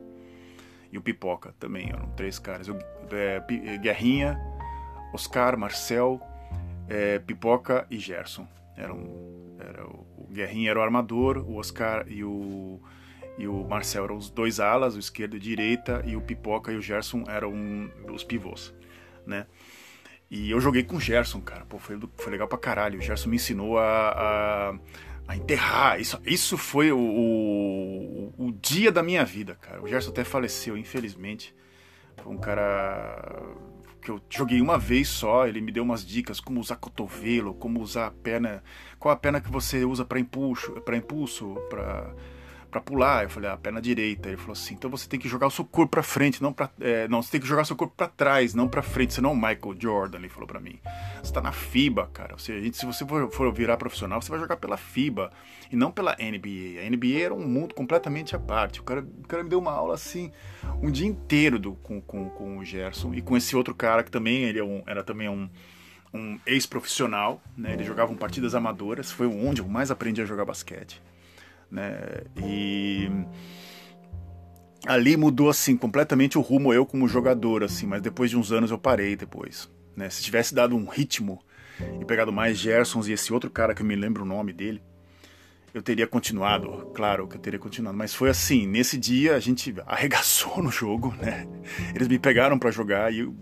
e 0.92 0.99
o 0.99 1.02
Pipoca 1.02 1.54
também, 1.59 1.90
eram 1.90 2.09
três 2.11 2.38
caras. 2.38 2.68
Eu, 2.68 2.78
é, 3.11 3.42
é, 3.66 3.78
Guerrinha, 3.78 4.38
Oscar, 5.12 5.59
Marcel, 5.59 6.21
é, 6.88 7.18
Pipoca 7.18 7.87
e 7.90 7.99
Gerson. 7.99 8.47
Eram, 8.76 9.02
era, 9.59 9.85
o 9.87 10.28
Guerrinha 10.30 10.71
era 10.71 10.78
o 10.78 10.83
armador, 10.83 11.38
o 11.38 11.56
Oscar 11.56 12.06
e 12.09 12.23
o, 12.23 12.80
e 13.38 13.46
o 13.46 13.64
Marcel 13.64 14.04
eram 14.04 14.16
os 14.16 14.30
dois 14.30 14.60
alas, 14.60 14.96
o 14.96 14.98
esquerdo 14.98 15.36
e 15.36 15.40
direita, 15.40 16.02
e 16.06 16.16
o 16.16 16.20
Pipoca 16.20 16.72
e 16.72 16.76
o 16.76 16.82
Gerson 16.82 17.24
eram 17.28 17.90
os 18.12 18.24
pivôs, 18.24 18.74
né? 19.26 19.46
E 20.30 20.50
eu 20.50 20.60
joguei 20.60 20.82
com 20.82 20.96
o 20.96 21.00
Gerson, 21.00 21.40
cara. 21.40 21.64
Pô, 21.66 21.78
foi, 21.78 21.98
foi 22.16 22.32
legal 22.32 22.48
pra 22.48 22.58
caralho. 22.58 22.98
O 22.98 23.02
Gerson 23.02 23.28
me 23.28 23.36
ensinou 23.36 23.78
a, 23.78 24.72
a 24.72 24.78
a 25.26 25.36
enterrar. 25.36 26.00
Isso, 26.00 26.20
isso 26.24 26.56
foi 26.56 26.92
o, 26.92 26.98
o, 26.98 28.34
o, 28.46 28.52
dia 28.52 28.92
da 28.92 29.02
minha 29.02 29.24
vida, 29.24 29.54
cara. 29.56 29.82
O 29.82 29.88
Gerson 29.88 30.10
até 30.10 30.24
faleceu, 30.24 30.76
infelizmente. 30.76 31.54
Foi 32.22 32.32
um 32.32 32.38
cara 32.38 33.42
que 34.00 34.10
eu 34.10 34.20
joguei 34.30 34.60
uma 34.60 34.78
vez 34.78 35.08
só. 35.08 35.46
Ele 35.46 35.60
me 35.60 35.72
deu 35.72 35.82
umas 35.82 36.06
dicas 36.06 36.40
como 36.40 36.60
usar 36.60 36.76
cotovelo, 36.76 37.54
como 37.54 37.80
usar 37.80 38.06
a 38.06 38.10
perna, 38.10 38.62
qual 38.99 39.12
a 39.12 39.16
perna 39.16 39.40
que 39.40 39.50
você 39.50 39.84
usa 39.84 40.04
para 40.04 40.20
impulso, 40.20 40.72
para 40.82 40.96
impulso, 40.96 41.56
para 41.68 42.14
para 42.76 42.80
pular. 42.80 43.25
Eu 43.25 43.30
falei, 43.30 43.49
a 43.49 43.54
ah, 43.54 43.56
perna 43.56 43.80
direita. 43.80 44.28
Ele 44.28 44.36
falou 44.36 44.52
assim, 44.52 44.75
então 44.75 44.91
você 44.91 45.08
tem 45.08 45.19
que 45.19 45.28
jogar 45.28 45.47
o 45.47 45.50
seu 45.50 45.65
corpo 45.65 45.93
para 45.93 46.02
frente, 46.02 46.43
não 46.43 46.52
para, 46.52 46.71
é, 46.80 47.08
não, 47.08 47.23
você 47.23 47.32
tem 47.32 47.41
que 47.41 47.47
jogar 47.47 47.62
o 47.62 47.65
seu 47.65 47.76
corpo 47.76 47.95
para 47.97 48.08
trás, 48.08 48.54
não 48.54 48.69
para 48.69 48.82
frente. 48.82 49.15
Você 49.15 49.21
não 49.21 49.30
é 49.30 49.32
o 49.32 49.36
Michael 49.36 49.76
Jordan, 49.78 50.19
ele 50.19 50.28
falou 50.28 50.47
para 50.47 50.60
mim. 50.60 50.78
Você 51.23 51.32
tá 51.32 51.41
na 51.41 51.52
FIBA, 51.52 52.08
cara. 52.12 52.34
Ou 52.34 52.39
seja, 52.39 52.73
se 52.73 52.84
você 52.84 53.06
for, 53.06 53.30
for, 53.30 53.52
virar 53.52 53.76
profissional, 53.76 54.21
você 54.21 54.30
vai 54.30 54.39
jogar 54.39 54.56
pela 54.56 54.76
FIBA 54.76 55.32
e 55.71 55.76
não 55.76 55.91
pela 55.91 56.17
NBA. 56.17 56.84
A 56.84 56.91
NBA 56.91 57.21
era 57.25 57.34
um 57.34 57.47
mundo 57.47 57.75
completamente 57.75 58.36
à 58.36 58.39
parte. 58.39 58.80
O 58.80 58.82
cara, 58.82 59.00
o 59.00 59.26
cara 59.26 59.43
me 59.43 59.49
deu 59.49 59.58
uma 59.58 59.73
aula 59.73 59.95
assim, 59.95 60.30
um 60.82 60.91
dia 60.91 61.06
inteiro 61.06 61.58
do, 61.58 61.75
com, 61.75 62.00
com, 62.00 62.28
com 62.30 62.58
o 62.58 62.65
Gerson 62.65 63.15
e 63.15 63.23
com 63.23 63.36
esse 63.36 63.56
outro 63.56 63.75
cara 63.75 64.02
que 64.02 64.10
também 64.10 64.43
ele 64.43 64.58
é 64.58 64.65
um, 64.65 64.82
era 64.86 65.02
também 65.02 65.28
um 65.28 65.49
um 66.15 66.39
ex-profissional, 66.47 67.43
né? 67.54 67.75
Ele 67.75 67.84
jogava 67.84 68.15
partidas 68.15 68.54
amadoras, 68.54 69.10
foi 69.10 69.26
onde 69.26 69.60
eu 69.60 69.69
mais 69.69 69.91
aprendi 69.91 70.23
a 70.23 70.25
jogar 70.25 70.47
basquete 70.47 71.02
né? 71.70 72.22
E 72.42 73.10
ali 74.86 75.16
mudou 75.16 75.50
assim 75.50 75.76
completamente 75.76 76.38
o 76.38 76.40
rumo 76.40 76.72
eu 76.72 76.86
como 76.86 77.08
jogador 77.08 77.64
assim, 77.64 77.86
mas 77.86 78.00
depois 78.00 78.30
de 78.30 78.36
uns 78.36 78.52
anos 78.52 78.70
eu 78.70 78.78
parei 78.78 79.16
depois, 79.16 79.68
né? 79.96 80.08
Se 80.08 80.22
tivesse 80.22 80.54
dado 80.54 80.76
um 80.76 80.86
ritmo 80.86 81.40
e 82.00 82.04
pegado 82.04 82.32
mais 82.32 82.58
Gersons 82.58 83.08
e 83.08 83.12
esse 83.12 83.32
outro 83.32 83.50
cara 83.50 83.74
que 83.74 83.82
eu 83.82 83.86
me 83.86 83.96
lembro 83.96 84.22
o 84.22 84.26
nome 84.26 84.52
dele, 84.52 84.82
eu 85.74 85.82
teria 85.82 86.06
continuado, 86.06 86.90
claro 86.94 87.28
que 87.28 87.36
eu 87.36 87.40
teria 87.40 87.58
continuado, 87.58 87.96
mas 87.96 88.14
foi 88.14 88.30
assim, 88.30 88.66
nesse 88.66 88.96
dia 88.96 89.36
a 89.36 89.40
gente 89.40 89.74
arregaçou 89.86 90.62
no 90.62 90.70
jogo, 90.70 91.14
né? 91.20 91.46
Eles 91.94 92.08
me 92.08 92.18
pegaram 92.18 92.58
para 92.58 92.70
jogar 92.70 93.12
e 93.12 93.18
eu, 93.18 93.34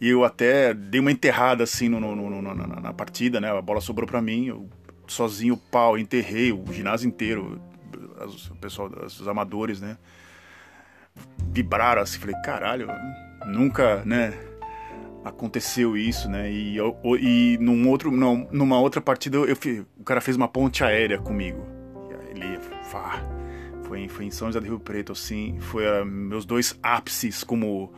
e 0.00 0.08
eu 0.08 0.24
até 0.24 0.72
dei 0.72 1.00
uma 1.00 1.10
enterrada 1.10 1.64
assim 1.64 1.88
no, 1.88 1.98
no, 1.98 2.14
no, 2.14 2.42
na, 2.42 2.54
na, 2.54 2.92
partida, 2.92 3.40
né? 3.40 3.50
A 3.50 3.60
bola 3.60 3.80
sobrou 3.80 4.06
para 4.06 4.22
mim, 4.22 4.46
eu 4.46 4.68
sozinho 5.06 5.54
o 5.54 5.56
pau, 5.56 5.98
enterrei 5.98 6.52
o 6.52 6.64
ginásio 6.72 7.08
inteiro, 7.08 7.60
o 8.50 8.56
pessoal, 8.56 8.90
os 9.04 9.26
amadores, 9.28 9.80
né? 9.80 9.96
Vibraram 11.50 12.02
assim, 12.02 12.18
falei, 12.18 12.36
caralho, 12.42 12.88
nunca, 13.46 14.02
né? 14.04 14.32
Aconteceu 15.24 15.96
isso, 15.96 16.28
né? 16.28 16.50
E, 16.50 16.76
eu, 16.76 16.96
e 17.20 17.58
num 17.60 17.88
outro, 17.88 18.10
não, 18.10 18.48
numa 18.50 18.80
outra 18.80 19.00
partida, 19.00 19.36
eu, 19.36 19.46
eu, 19.46 19.86
o 19.98 20.04
cara 20.04 20.20
fez 20.20 20.36
uma 20.36 20.48
ponte 20.48 20.82
aérea 20.82 21.18
comigo. 21.18 21.64
Ele, 22.30 22.58
pá, 22.90 23.22
foi, 23.84 24.08
foi 24.08 24.24
em 24.24 24.30
São 24.30 24.48
José 24.48 24.60
do 24.60 24.66
Rio 24.66 24.80
Preto, 24.80 25.12
assim, 25.12 25.58
foi 25.60 25.84
uh, 25.86 26.04
meus 26.04 26.44
dois 26.44 26.78
ápices 26.82 27.44
como 27.44 27.92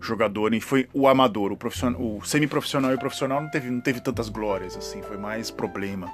jogador 0.00 0.54
e 0.54 0.60
foi 0.60 0.88
o 0.94 1.06
amador, 1.06 1.52
o 1.52 1.56
profissional, 1.56 2.00
o 2.00 2.22
semi-profissional 2.24 2.92
e 2.92 2.94
o 2.94 2.98
profissional 2.98 3.42
não 3.42 3.50
teve, 3.50 3.70
não 3.70 3.82
teve 3.82 4.00
tantas 4.00 4.30
glórias 4.30 4.74
assim, 4.74 5.02
foi 5.02 5.18
mais 5.18 5.50
problema 5.50 6.10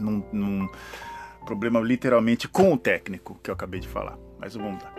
num, 0.00 0.22
num 0.32 0.68
problema 1.44 1.80
literalmente 1.80 2.48
com 2.48 2.72
o 2.72 2.78
técnico 2.78 3.38
que 3.42 3.50
eu 3.50 3.54
acabei 3.54 3.80
de 3.80 3.88
falar. 3.88 4.18
Mas 4.38 4.54
vamos 4.54 4.82
lá. 4.82 4.92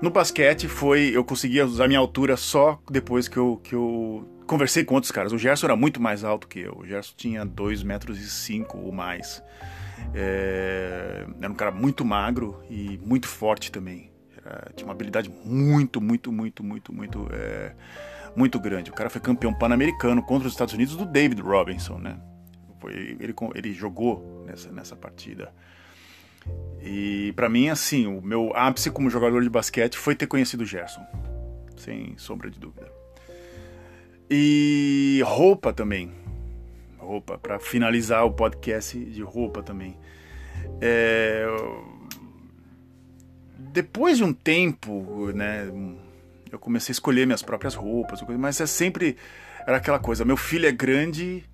No 0.00 0.10
basquete 0.10 0.68
foi. 0.68 1.10
Eu 1.14 1.24
conseguia 1.24 1.64
usar 1.64 1.86
minha 1.86 2.00
altura 2.00 2.36
só 2.36 2.80
depois 2.90 3.28
que 3.28 3.36
eu, 3.36 3.60
que 3.62 3.74
eu 3.74 4.28
conversei 4.46 4.84
com 4.84 4.94
outros 4.94 5.12
caras. 5.12 5.32
O 5.32 5.38
Gerson 5.38 5.66
era 5.66 5.76
muito 5.76 6.00
mais 6.00 6.24
alto 6.24 6.48
que 6.48 6.60
eu. 6.60 6.78
O 6.78 6.86
Gerson 6.86 7.14
tinha 7.16 7.44
2 7.44 7.82
metros 7.82 8.18
e 8.18 8.28
5 8.28 8.78
ou 8.78 8.92
mais. 8.92 9.42
É, 10.14 11.24
era 11.40 11.50
um 11.50 11.54
cara 11.54 11.70
muito 11.70 12.04
magro 12.04 12.60
e 12.68 12.98
muito 13.04 13.28
forte 13.28 13.70
também. 13.70 14.10
Era, 14.36 14.72
tinha 14.74 14.86
uma 14.86 14.92
habilidade 14.92 15.30
muito, 15.44 16.00
muito, 16.00 16.32
muito, 16.32 16.64
muito, 16.64 16.92
muito, 16.92 17.28
é, 17.32 17.72
muito 18.34 18.58
grande. 18.58 18.90
O 18.90 18.94
cara 18.94 19.08
foi 19.08 19.20
campeão 19.20 19.54
pan-americano 19.54 20.22
contra 20.22 20.48
os 20.48 20.52
Estados 20.52 20.74
Unidos 20.74 20.96
do 20.96 21.06
David 21.06 21.40
Robinson, 21.40 21.98
né? 21.98 22.18
Ele, 22.90 23.34
ele 23.54 23.72
jogou 23.72 24.44
nessa, 24.46 24.70
nessa 24.70 24.96
partida. 24.96 25.52
E 26.82 27.32
para 27.36 27.48
mim, 27.48 27.68
assim, 27.68 28.06
o 28.06 28.20
meu 28.20 28.52
ápice 28.54 28.90
como 28.90 29.08
jogador 29.08 29.42
de 29.42 29.48
basquete 29.48 29.96
foi 29.96 30.14
ter 30.14 30.26
conhecido 30.26 30.62
o 30.62 30.66
Gerson. 30.66 31.04
Sem 31.76 32.16
sombra 32.18 32.50
de 32.50 32.58
dúvida. 32.58 32.90
E 34.30 35.22
roupa 35.24 35.72
também. 35.72 36.12
Roupa, 36.98 37.38
para 37.38 37.58
finalizar 37.58 38.24
o 38.24 38.32
podcast 38.32 38.98
de 38.98 39.22
roupa 39.22 39.62
também. 39.62 39.96
É... 40.80 41.46
Depois 43.58 44.18
de 44.18 44.24
um 44.24 44.32
tempo, 44.32 45.30
né, 45.32 45.70
eu 46.50 46.58
comecei 46.58 46.92
a 46.92 46.94
escolher 46.94 47.26
minhas 47.26 47.42
próprias 47.42 47.74
roupas, 47.74 48.20
mas 48.38 48.60
é 48.60 48.66
sempre 48.66 49.16
era 49.66 49.76
aquela 49.76 49.98
coisa, 49.98 50.24
meu 50.24 50.36
filho 50.36 50.66
é 50.66 50.72
grande 50.72 51.44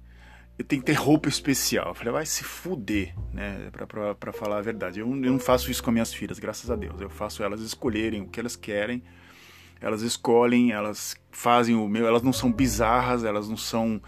eu 0.59 0.64
tenho 0.64 0.83
que 0.83 0.87
ter 0.87 0.94
roupa 0.94 1.29
especial. 1.29 1.88
Eu 1.88 1.94
falei, 1.94 2.12
vai 2.12 2.27
se 2.27 2.42
fuder, 2.42 3.14
né? 3.33 3.68
Pra, 3.71 3.87
pra, 3.87 4.14
pra 4.16 4.33
falar 4.33 4.59
a 4.59 4.61
verdade. 4.61 4.99
Eu, 4.99 5.07
eu, 5.07 5.33
não 5.33 5.38
faço 5.38 5.71
isso 5.71 5.83
com 5.83 5.92
minhas 5.92 6.12
filhas, 6.12 6.40
graças 6.40 6.68
a 6.68 6.75
Deus. 6.75 7.01
Eu 7.01 7.09
faço 7.09 7.44
elas 7.44 7.61
escolherem 7.61 8.23
o 8.23 8.27
que 8.27 8.40
elas 8.40 8.57
querem. 8.57 9.01
Elas 9.81 10.03
escolhem, 10.03 10.73
elas 10.73 11.16
fazem 11.31 11.77
o 11.77 11.87
meu. 11.87 12.09
Elas 12.09 12.23
não 12.23 12.33
são 12.33 12.53
bizarras, 12.53 13.23
elas 13.23 13.49
não 13.49 13.57
são. 13.57 14.03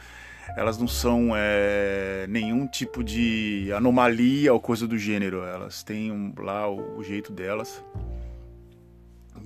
Elas 0.56 0.76
não 0.76 0.88
são 0.88 1.30
é, 1.36 2.26
nenhum 2.28 2.66
tipo 2.66 3.04
de 3.04 3.72
anomalia 3.72 4.52
ou 4.52 4.58
coisa 4.58 4.88
do 4.88 4.98
gênero. 4.98 5.44
Elas 5.44 5.84
têm 5.84 6.10
um, 6.10 6.34
lá 6.36 6.68
o, 6.68 6.98
o 6.98 7.04
jeito 7.04 7.32
delas. 7.32 7.84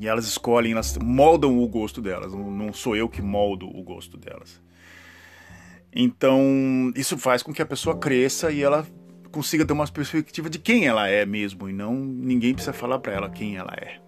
E 0.01 0.09
elas 0.09 0.27
escolhem, 0.27 0.73
elas 0.73 0.97
moldam 0.97 1.59
o 1.59 1.69
gosto 1.69 2.01
delas. 2.01 2.33
Não 2.33 2.73
sou 2.73 2.97
eu 2.97 3.11
que 3.11 3.21
moldo 3.21 3.69
o 3.69 3.83
gosto 3.83 4.17
delas. 4.17 4.64
Então, 5.94 6.92
isso 6.96 7.16
faz 7.16 7.42
com 7.42 7.52
que 7.52 7.62
a 7.62 7.66
pessoa 7.66 7.96
cresça 7.96 8.50
e 8.50 8.62
ela 8.62 8.85
consiga 9.30 9.64
ter 9.64 9.72
uma 9.72 9.87
perspectiva 9.87 10.50
de 10.50 10.59
quem 10.59 10.87
ela 10.87 11.09
é 11.09 11.24
mesmo 11.24 11.68
e 11.68 11.72
não 11.72 11.94
ninguém 11.94 12.54
precisa 12.54 12.72
falar 12.72 12.98
para 12.98 13.12
ela 13.12 13.30
quem 13.30 13.57
ela 13.57 13.72
é, 13.76 14.00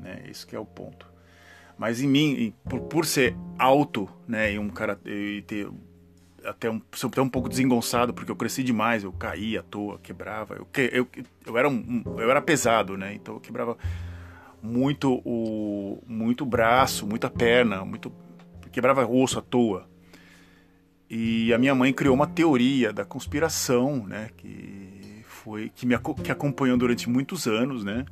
né? 0.00 0.22
Esse 0.28 0.46
que 0.46 0.54
é 0.54 0.58
o 0.58 0.64
ponto. 0.64 1.06
Mas 1.78 2.00
em 2.00 2.08
mim, 2.08 2.54
por, 2.68 2.80
por 2.82 3.06
ser 3.06 3.36
alto, 3.58 4.08
né, 4.28 4.52
e 4.52 4.58
um 4.58 4.68
cara 4.68 4.98
e 5.04 5.42
ter 5.42 5.68
até 6.44 6.70
um, 6.70 6.80
até 7.04 7.22
um 7.22 7.28
pouco 7.28 7.48
desengonçado 7.48 8.12
porque 8.12 8.30
eu 8.30 8.36
cresci 8.36 8.62
demais, 8.62 9.02
eu 9.02 9.12
caía 9.12 9.60
à 9.60 9.62
toa, 9.62 9.98
quebrava, 9.98 10.54
eu, 10.56 10.68
eu, 10.92 11.08
eu 11.46 11.58
era 11.58 11.68
um, 11.68 12.02
eu 12.18 12.30
era 12.30 12.42
pesado, 12.42 12.96
né? 12.96 13.14
Então 13.14 13.34
eu 13.34 13.40
quebrava 13.40 13.76
muito 14.62 15.20
o 15.24 16.02
muito 16.06 16.44
braço, 16.44 17.06
muita 17.06 17.28
perna, 17.28 17.84
muito 17.84 18.12
quebrava 18.70 19.06
osso 19.06 19.38
à 19.38 19.42
toa. 19.42 19.88
E 21.08 21.52
a 21.52 21.58
minha 21.58 21.74
mãe 21.74 21.92
criou 21.92 22.14
uma 22.14 22.26
teoria 22.26 22.92
da 22.92 23.04
conspiração, 23.04 24.06
né, 24.06 24.30
que 24.36 25.22
foi 25.24 25.70
que 25.74 25.86
me 25.86 25.94
que 26.22 26.32
acompanhou 26.32 26.78
durante 26.78 27.08
muitos 27.08 27.46
anos, 27.46 27.84
né, 27.84 28.06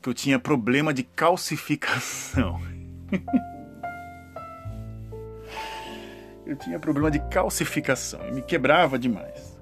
que 0.00 0.08
eu 0.08 0.14
tinha 0.14 0.38
problema 0.38 0.94
de 0.94 1.02
calcificação. 1.02 2.60
eu 6.46 6.56
tinha 6.56 6.78
problema 6.78 7.10
de 7.10 7.18
calcificação 7.28 8.26
e 8.26 8.32
me 8.32 8.40
quebrava 8.40 8.98
demais. 8.98 9.58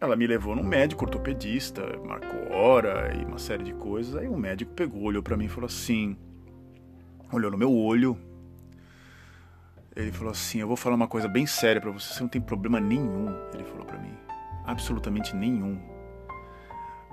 Ela 0.00 0.14
me 0.16 0.26
levou 0.26 0.54
no 0.54 0.62
médico 0.62 1.04
ortopedista, 1.04 1.82
marcou 2.04 2.52
hora 2.52 3.12
e 3.16 3.24
uma 3.24 3.38
série 3.38 3.64
de 3.64 3.72
coisas. 3.72 4.14
Aí 4.14 4.28
o 4.28 4.36
médico 4.36 4.72
pegou, 4.72 5.02
olhou 5.02 5.22
para 5.22 5.36
mim 5.36 5.46
e 5.46 5.48
falou 5.48 5.66
assim: 5.66 6.16
olhou 7.32 7.50
no 7.50 7.58
meu 7.58 7.72
olho, 7.72 8.16
ele 9.96 10.12
falou 10.12 10.32
assim: 10.32 10.58
Eu 10.58 10.66
vou 10.66 10.76
falar 10.76 10.96
uma 10.96 11.08
coisa 11.08 11.28
bem 11.28 11.46
séria 11.46 11.80
para 11.80 11.90
você, 11.90 12.12
você 12.12 12.20
não 12.20 12.28
tem 12.28 12.40
problema 12.40 12.80
nenhum. 12.80 13.28
Ele 13.52 13.64
falou 13.64 13.84
para 13.84 13.98
mim: 13.98 14.14
Absolutamente 14.64 15.34
nenhum. 15.34 15.78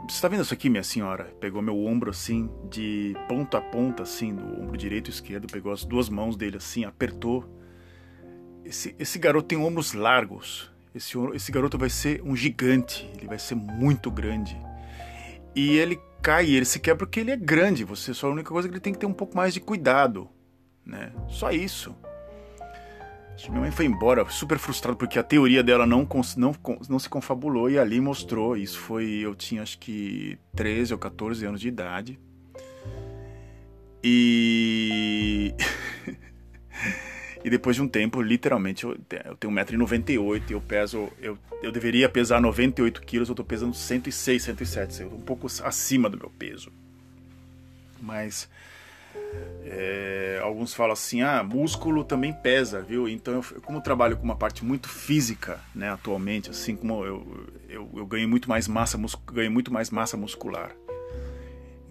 Você 0.07 0.15
está 0.15 0.27
vendo 0.27 0.41
isso 0.41 0.53
aqui, 0.53 0.67
minha 0.67 0.83
senhora? 0.83 1.25
Pegou 1.39 1.61
meu 1.61 1.77
ombro 1.85 2.09
assim, 2.09 2.49
de 2.69 3.15
ponta 3.27 3.59
a 3.59 3.61
ponta, 3.61 4.01
assim, 4.01 4.33
do 4.33 4.61
ombro 4.61 4.75
direito 4.75 5.09
e 5.09 5.11
esquerdo, 5.11 5.45
pegou 5.47 5.71
as 5.71 5.85
duas 5.85 6.09
mãos 6.09 6.35
dele 6.35 6.57
assim, 6.57 6.85
apertou. 6.85 7.47
Esse, 8.65 8.95
esse 8.97 9.19
garoto 9.19 9.47
tem 9.47 9.57
ombros 9.59 9.93
largos. 9.93 10.71
Esse, 10.93 11.17
esse 11.33 11.51
garoto 11.51 11.77
vai 11.77 11.89
ser 11.89 12.21
um 12.23 12.35
gigante, 12.35 13.09
ele 13.15 13.27
vai 13.27 13.37
ser 13.37 13.55
muito 13.55 14.09
grande. 14.09 14.57
E 15.55 15.77
ele 15.77 15.99
cai, 16.21 16.49
ele 16.49 16.65
se 16.65 16.79
quebra 16.79 17.05
porque 17.05 17.19
ele 17.19 17.31
é 17.31 17.37
grande. 17.37 17.83
Você 17.83 18.13
só 18.13 18.27
a 18.27 18.31
única 18.31 18.49
coisa 18.49 18.67
é 18.67 18.69
que 18.69 18.73
ele 18.73 18.81
tem 18.81 18.93
que 18.93 18.99
ter 18.99 19.05
um 19.05 19.13
pouco 19.13 19.37
mais 19.37 19.53
de 19.53 19.59
cuidado, 19.59 20.27
né? 20.83 21.13
Só 21.27 21.51
isso. 21.51 21.95
Minha 23.49 23.61
mãe 23.61 23.71
foi 23.71 23.85
embora 23.85 24.27
super 24.29 24.57
frustrada 24.59 24.97
porque 24.97 25.17
a 25.17 25.23
teoria 25.23 25.63
dela 25.63 25.85
não, 25.85 26.07
não, 26.37 26.55
não 26.89 26.99
se 26.99 27.09
confabulou 27.09 27.69
e 27.69 27.79
ali 27.79 27.99
mostrou. 27.99 28.55
Isso 28.55 28.79
foi. 28.79 29.05
Eu 29.21 29.33
tinha 29.35 29.61
acho 29.61 29.77
que 29.79 30.37
13 30.55 30.93
ou 30.93 30.99
14 30.99 31.45
anos 31.45 31.61
de 31.61 31.67
idade. 31.67 32.19
E. 34.03 35.53
e 37.43 37.49
depois 37.49 37.75
de 37.75 37.81
um 37.81 37.87
tempo, 37.87 38.21
literalmente, 38.21 38.83
eu, 38.83 38.91
eu 39.25 39.35
tenho 39.35 39.53
1,98m 39.53 40.49
e 40.49 40.53
eu 40.53 40.61
peso. 40.61 41.09
Eu, 41.19 41.37
eu 41.61 41.71
deveria 41.71 42.09
pesar 42.09 42.41
98 42.41 43.01
quilos, 43.01 43.29
eu 43.29 43.35
tô 43.35 43.43
pesando 43.43 43.73
106, 43.73 44.43
107. 44.43 45.01
Eu 45.01 45.09
tô 45.09 45.15
um 45.15 45.21
pouco 45.21 45.47
acima 45.63 46.09
do 46.09 46.17
meu 46.17 46.31
peso. 46.37 46.71
Mas 48.01 48.49
é, 49.63 50.39
alguns 50.43 50.73
falam 50.73 50.93
assim, 50.93 51.21
ah, 51.21 51.43
músculo 51.43 52.03
também 52.03 52.33
pesa, 52.33 52.81
viu? 52.81 53.07
Então, 53.07 53.35
eu, 53.35 53.61
como 53.61 53.77
eu 53.77 53.81
trabalho 53.81 54.17
com 54.17 54.23
uma 54.23 54.35
parte 54.35 54.65
muito 54.65 54.89
física, 54.89 55.59
né, 55.73 55.89
atualmente, 55.89 56.49
assim 56.49 56.75
como 56.75 57.05
eu, 57.05 57.47
eu, 57.69 57.89
eu 57.95 58.05
ganho 58.05 58.27
muito 58.27 58.49
mais 58.49 58.67
massa, 58.67 58.99
ganho 59.31 59.51
muito 59.51 59.71
mais 59.71 59.89
massa 59.89 60.17
muscular. 60.17 60.75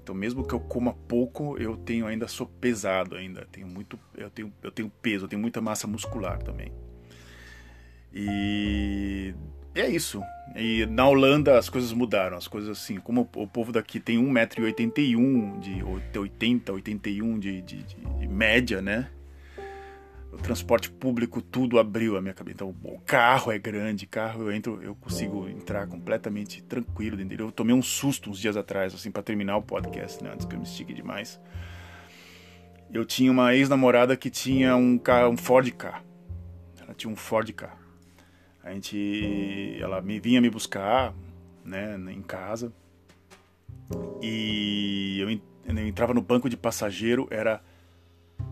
Então, 0.03 0.15
mesmo 0.15 0.45
que 0.45 0.53
eu 0.53 0.61
coma 0.61 0.93
pouco, 1.07 1.57
eu 1.59 1.77
tenho 1.77 2.07
ainda 2.07 2.27
sou 2.27 2.47
pesado 2.47 3.15
ainda, 3.15 3.47
tenho 3.51 3.67
muito, 3.67 3.99
eu 4.17 4.29
tenho, 4.29 4.53
eu 4.63 4.71
tenho 4.71 4.91
peso, 5.01 5.25
eu 5.25 5.29
tenho 5.29 5.41
muita 5.41 5.61
massa 5.61 5.87
muscular 5.87 6.43
também. 6.43 6.73
E 8.13 9.35
é 9.75 9.89
isso. 9.89 10.23
E 10.57 10.85
na 10.87 11.07
Holanda 11.07 11.59
as 11.59 11.69
coisas 11.69 11.93
mudaram, 11.93 12.37
as 12.37 12.49
coisas 12.49 12.71
assim, 12.71 12.97
como 12.97 13.29
o 13.37 13.47
povo 13.47 13.71
daqui 13.71 14.01
tem 14.01 14.19
1,81m 14.19 15.61
de 15.61 16.19
80, 16.19 16.73
81 16.73 17.39
de, 17.39 17.63
de, 17.63 17.83
de, 17.85 18.29
média, 18.29 18.83
né? 18.83 19.09
O 20.33 20.37
transporte 20.37 20.91
público 20.91 21.41
tudo 21.41 21.79
abriu 21.79 22.17
a 22.17 22.23
minha 22.23 22.35
cabeça. 22.35 22.55
Então 22.55 22.75
o 22.83 23.01
carro 23.01 23.53
é 23.53 23.59
grande, 23.59 24.07
carro 24.07 24.43
eu 24.43 24.53
entro, 24.53 24.81
eu 24.83 24.95
consigo 24.95 25.49
entrar 25.49 25.87
completamente 25.87 26.63
tranquilo 26.63 27.17
dentro 27.17 27.31
dele. 27.31 27.43
Eu 27.43 27.53
tomei 27.53 27.75
um 27.75 27.83
susto 27.83 28.31
uns 28.31 28.39
dias 28.39 28.57
atrás, 28.57 28.95
assim, 28.95 29.11
para 29.11 29.23
terminar 29.23 29.57
o 29.57 29.63
podcast, 29.63 30.23
né? 30.23 30.31
Antes 30.33 30.47
que 30.47 30.55
eu 30.55 30.59
me 30.59 30.65
estique 30.65 30.93
demais. 30.93 31.41
Eu 32.93 33.05
tinha 33.05 33.31
uma 33.31 33.55
ex-namorada 33.55 34.17
que 34.17 34.31
tinha 34.31 34.75
um 34.75 34.99
carro, 34.99 35.33
um 35.33 35.37
Ford 35.37 35.71
K. 35.71 36.03
Ela 36.81 36.93
tinha 36.93 37.13
um 37.13 37.17
Ford 37.17 37.53
K 37.53 37.80
a 38.63 38.73
gente, 38.73 39.77
ela 39.81 40.01
me 40.01 40.21
vinha 40.21 40.41
me 40.41 40.51
buscar, 40.51 41.15
né, 41.65 41.99
em 42.13 42.23
casa. 42.23 42.73
E 44.23 45.19
eu, 45.21 45.31
eu 45.31 45.87
entrava 45.87 46.15
no 46.15 46.21
banco 46.21 46.49
de 46.49 46.57
passageiro, 46.57 47.27
era 47.31 47.61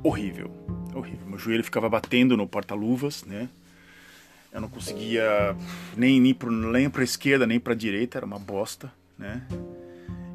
horrível, 0.02 0.50
horrível. 0.94 1.26
Meu 1.26 1.38
joelho 1.38 1.64
ficava 1.64 1.88
batendo 1.88 2.36
no 2.36 2.46
porta-luvas, 2.46 3.24
né? 3.24 3.48
Eu 4.52 4.62
não 4.62 4.68
conseguia 4.68 5.54
nem 5.96 6.26
ir 6.26 6.34
pro, 6.34 6.50
nem 6.50 6.88
para 6.88 7.04
esquerda 7.04 7.46
nem 7.46 7.60
para 7.60 7.74
direita, 7.74 8.18
era 8.18 8.26
uma 8.26 8.38
bosta, 8.38 8.90
né? 9.18 9.46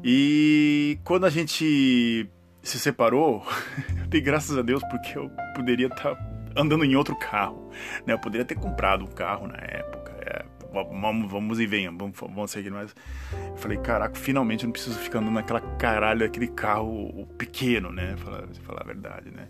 E 0.04 0.98
quando 1.02 1.24
a 1.24 1.30
gente 1.30 2.28
se 2.62 2.78
separou, 2.78 3.44
eu 4.00 4.06
dei 4.06 4.20
graças 4.20 4.56
a 4.56 4.62
Deus 4.62 4.82
porque 4.88 5.18
eu 5.18 5.30
poderia 5.54 5.88
estar 5.88 6.14
tá 6.14 6.33
andando 6.56 6.84
em 6.84 6.94
outro 6.96 7.16
carro. 7.16 7.70
Né? 8.06 8.14
Eu 8.14 8.18
poderia 8.18 8.44
ter 8.44 8.54
comprado 8.54 9.04
um 9.04 9.08
carro 9.08 9.46
na 9.46 9.56
época. 9.56 10.12
É, 10.20 10.44
vamos, 10.72 11.30
vamos 11.30 11.60
e 11.60 11.66
venha, 11.66 11.90
vamos, 11.90 12.16
vamos 12.18 12.50
seguir 12.50 12.70
mais. 12.70 12.94
Eu 13.32 13.56
falei, 13.56 13.78
caraca, 13.78 14.14
finalmente 14.14 14.64
eu 14.64 14.68
não 14.68 14.72
preciso 14.72 14.98
ficar 14.98 15.18
andando 15.18 15.34
naquela 15.34 15.60
caralho 15.60 16.20
daquele 16.20 16.48
carro 16.48 17.26
pequeno, 17.38 17.92
né? 17.92 18.16
Falar, 18.16 18.44
falar 18.62 18.82
a 18.82 18.86
verdade, 18.86 19.30
né? 19.30 19.48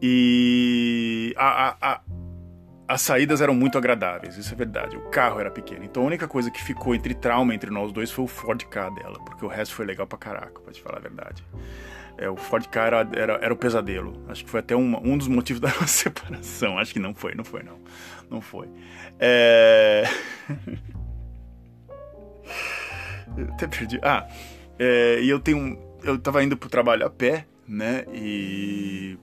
E 0.00 1.34
a, 1.36 1.68
a, 1.68 1.76
a, 1.80 2.00
as 2.86 3.00
saídas 3.00 3.40
eram 3.40 3.54
muito 3.54 3.78
agradáveis, 3.78 4.36
isso 4.36 4.52
é 4.52 4.56
verdade. 4.56 4.96
O 4.96 5.08
carro 5.08 5.40
era 5.40 5.50
pequeno. 5.50 5.84
Então 5.84 6.02
a 6.02 6.06
única 6.06 6.28
coisa 6.28 6.50
que 6.50 6.62
ficou 6.62 6.94
entre 6.94 7.14
trauma 7.14 7.54
entre 7.54 7.70
nós 7.70 7.92
dois 7.92 8.10
foi 8.10 8.24
o 8.24 8.28
Ford 8.28 8.62
K 8.64 8.90
dela, 8.90 9.18
porque 9.24 9.44
o 9.44 9.48
resto 9.48 9.74
foi 9.74 9.86
legal 9.86 10.06
pra 10.06 10.18
caraca, 10.18 10.60
pra 10.60 10.72
te 10.72 10.82
falar 10.82 10.98
a 10.98 11.00
verdade. 11.00 11.42
É, 12.16 12.28
o 12.28 12.36
Ford 12.36 12.66
Ka 12.68 12.84
era, 12.84 13.08
era, 13.14 13.32
era, 13.34 13.52
o 13.52 13.56
pesadelo. 13.56 14.24
Acho 14.28 14.44
que 14.44 14.50
foi 14.50 14.60
até 14.60 14.76
um, 14.76 14.96
um 15.04 15.18
dos 15.18 15.28
motivos 15.28 15.60
da 15.62 15.68
nossa 15.68 15.86
separação. 15.86 16.78
Acho 16.78 16.92
que 16.92 17.00
não 17.00 17.14
foi, 17.14 17.34
não 17.34 17.44
foi, 17.44 17.62
não. 17.62 17.78
Não 18.30 18.40
foi. 18.40 18.68
É... 19.18 20.04
eu 23.36 23.46
até 23.52 23.66
perdi. 23.66 23.98
Ah, 24.02 24.28
é, 24.78 25.20
e 25.20 25.28
eu 25.28 25.40
tenho. 25.40 25.78
Eu 26.02 26.18
tava 26.18 26.42
indo 26.44 26.56
pro 26.56 26.68
trabalho 26.68 27.06
a 27.06 27.10
pé, 27.10 27.46
né? 27.66 28.04
E. 28.12 29.18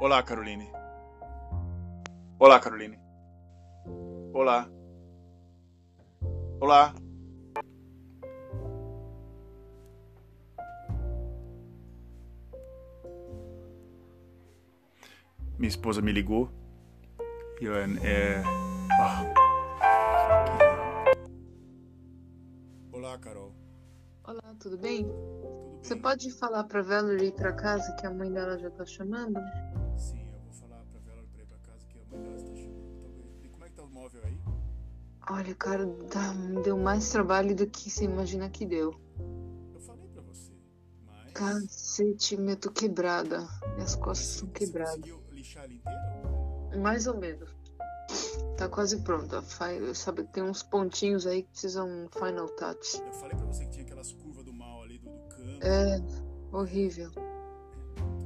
Olá, 0.00 0.22
Caroline. 0.22 0.68
Olá, 2.38 2.58
Caroline. 2.58 2.98
Olá. 4.32 4.66
Olá. 6.58 6.94
Minha 15.60 15.68
esposa 15.68 16.00
me 16.00 16.10
ligou. 16.10 16.50
E 17.60 17.66
eu, 17.66 17.74
é. 17.76 18.42
Oh. 22.90 22.96
Olá, 22.96 23.18
Carol. 23.18 23.52
Olá, 24.24 24.54
tudo 24.58 24.78
bem? 24.78 25.04
Tudo 25.04 25.18
bem? 25.18 25.80
Você 25.82 25.96
pode 25.96 26.30
falar 26.32 26.64
pra 26.64 26.80
Valerie 26.80 27.28
ir 27.28 27.32
pra 27.32 27.52
casa 27.52 27.92
que 27.96 28.06
a 28.06 28.10
mãe 28.10 28.32
dela 28.32 28.58
já 28.58 28.70
tá 28.70 28.86
chamando? 28.86 29.38
Sim, 29.98 30.26
eu 30.32 30.40
vou 30.40 30.52
falar 30.52 30.82
pra 30.86 30.98
Valerie 31.00 31.28
pra 31.28 31.42
ir 31.42 31.46
pra 31.46 31.58
casa 31.58 31.86
que 31.86 31.98
a 31.98 32.04
mãe 32.10 32.22
dela 32.22 32.36
está 32.36 32.54
chamando. 32.54 33.22
E 33.42 33.48
como 33.48 33.64
é 33.66 33.68
que 33.68 33.74
tá 33.74 33.82
o 33.82 33.90
móvel 33.90 34.22
aí? 34.24 34.40
Olha, 35.28 35.54
cara, 35.54 35.86
tá, 36.10 36.32
deu 36.64 36.78
mais 36.78 37.10
trabalho 37.10 37.54
do 37.54 37.66
que 37.66 37.90
você 37.90 38.04
imagina 38.04 38.48
que 38.48 38.64
deu. 38.64 38.98
Eu 39.74 39.80
falei 39.80 40.08
pra 40.08 40.22
você, 40.22 40.52
mas. 41.06 41.32
Cacete, 41.34 42.34
eu 42.36 42.56
tô 42.56 42.70
quebrada. 42.70 43.46
Minhas 43.74 43.94
costas 43.94 44.30
estão 44.30 44.48
quebradas 44.48 45.19
lixar 45.40 45.64
ela 45.64 45.72
inteira? 45.72 46.78
Mais 46.78 47.06
ou 47.06 47.16
menos. 47.18 47.48
Tá 48.56 48.68
quase 48.68 49.00
pronto. 49.00 49.42
Sabe, 49.94 50.24
tem 50.24 50.42
uns 50.42 50.62
pontinhos 50.62 51.26
aí 51.26 51.42
que 51.42 51.50
precisam 51.50 51.88
um 51.88 52.08
final 52.08 52.48
touch. 52.50 53.00
Eu 53.00 53.12
falei 53.14 53.36
pra 53.36 53.46
você 53.46 53.64
que 53.64 53.70
tinha 53.70 53.84
aquelas 53.84 54.12
curvas 54.12 54.44
do 54.44 54.52
mal 54.52 54.82
ali 54.82 54.98
do, 54.98 55.08
do 55.10 55.28
canto. 55.28 55.66
É, 55.66 56.00
horrível. 56.52 57.10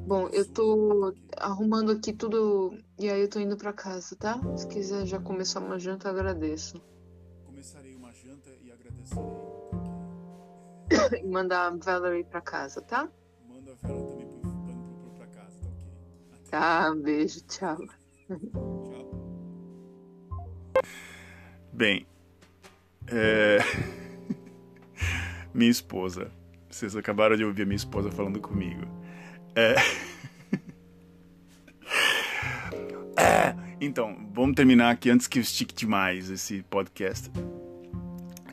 Bom, 0.07 0.29
eu 0.29 0.47
tô 0.47 1.15
arrumando 1.37 1.93
aqui 1.93 2.13
tudo 2.13 2.77
e 2.99 3.09
aí 3.09 3.23
eu 3.23 3.31
tô 3.31 3.41
indo 3.41 3.57
pra 3.57 3.73
casa, 3.73 4.15
tá? 4.17 4.39
Se 4.57 4.67
quiser 4.67 5.07
já 5.07 5.19
começar 5.19 5.61
uma 5.61 5.79
janta, 5.79 6.11
agradeço. 6.11 6.83
Começarei 7.47 7.95
uma 7.95 8.13
janta 8.13 8.51
e 8.63 8.71
agradecerei. 8.71 9.25
e 11.25 11.27
mandar 11.27 11.69
a 11.69 11.77
Valerie 11.77 12.25
pra 12.25 12.43
casa, 12.43 12.83
tá? 12.83 13.09
Manda 13.49 13.73
a 13.73 13.75
Valerie 13.77 14.04
Tá, 16.55 16.95
beijo, 16.95 17.41
tchau. 17.49 17.79
Tchau. 18.29 18.39
Bem, 21.73 22.07
é... 23.09 23.59
minha 25.53 25.69
esposa. 25.69 26.31
Vocês 26.71 26.95
acabaram 26.95 27.37
de 27.37 27.45
ouvir 27.45 27.63
a 27.63 27.67
minha 27.67 27.75
esposa 27.75 28.09
falando 28.13 28.39
comigo. 28.39 28.87
É... 29.57 29.75
é... 33.21 33.57
Então, 33.81 34.17
vamos 34.33 34.55
terminar 34.55 34.93
aqui 34.93 35.11
antes 35.11 35.27
que 35.27 35.41
eu 35.41 35.43
estique 35.43 35.75
demais 35.75 36.31
esse 36.31 36.63
podcast. 36.71 37.33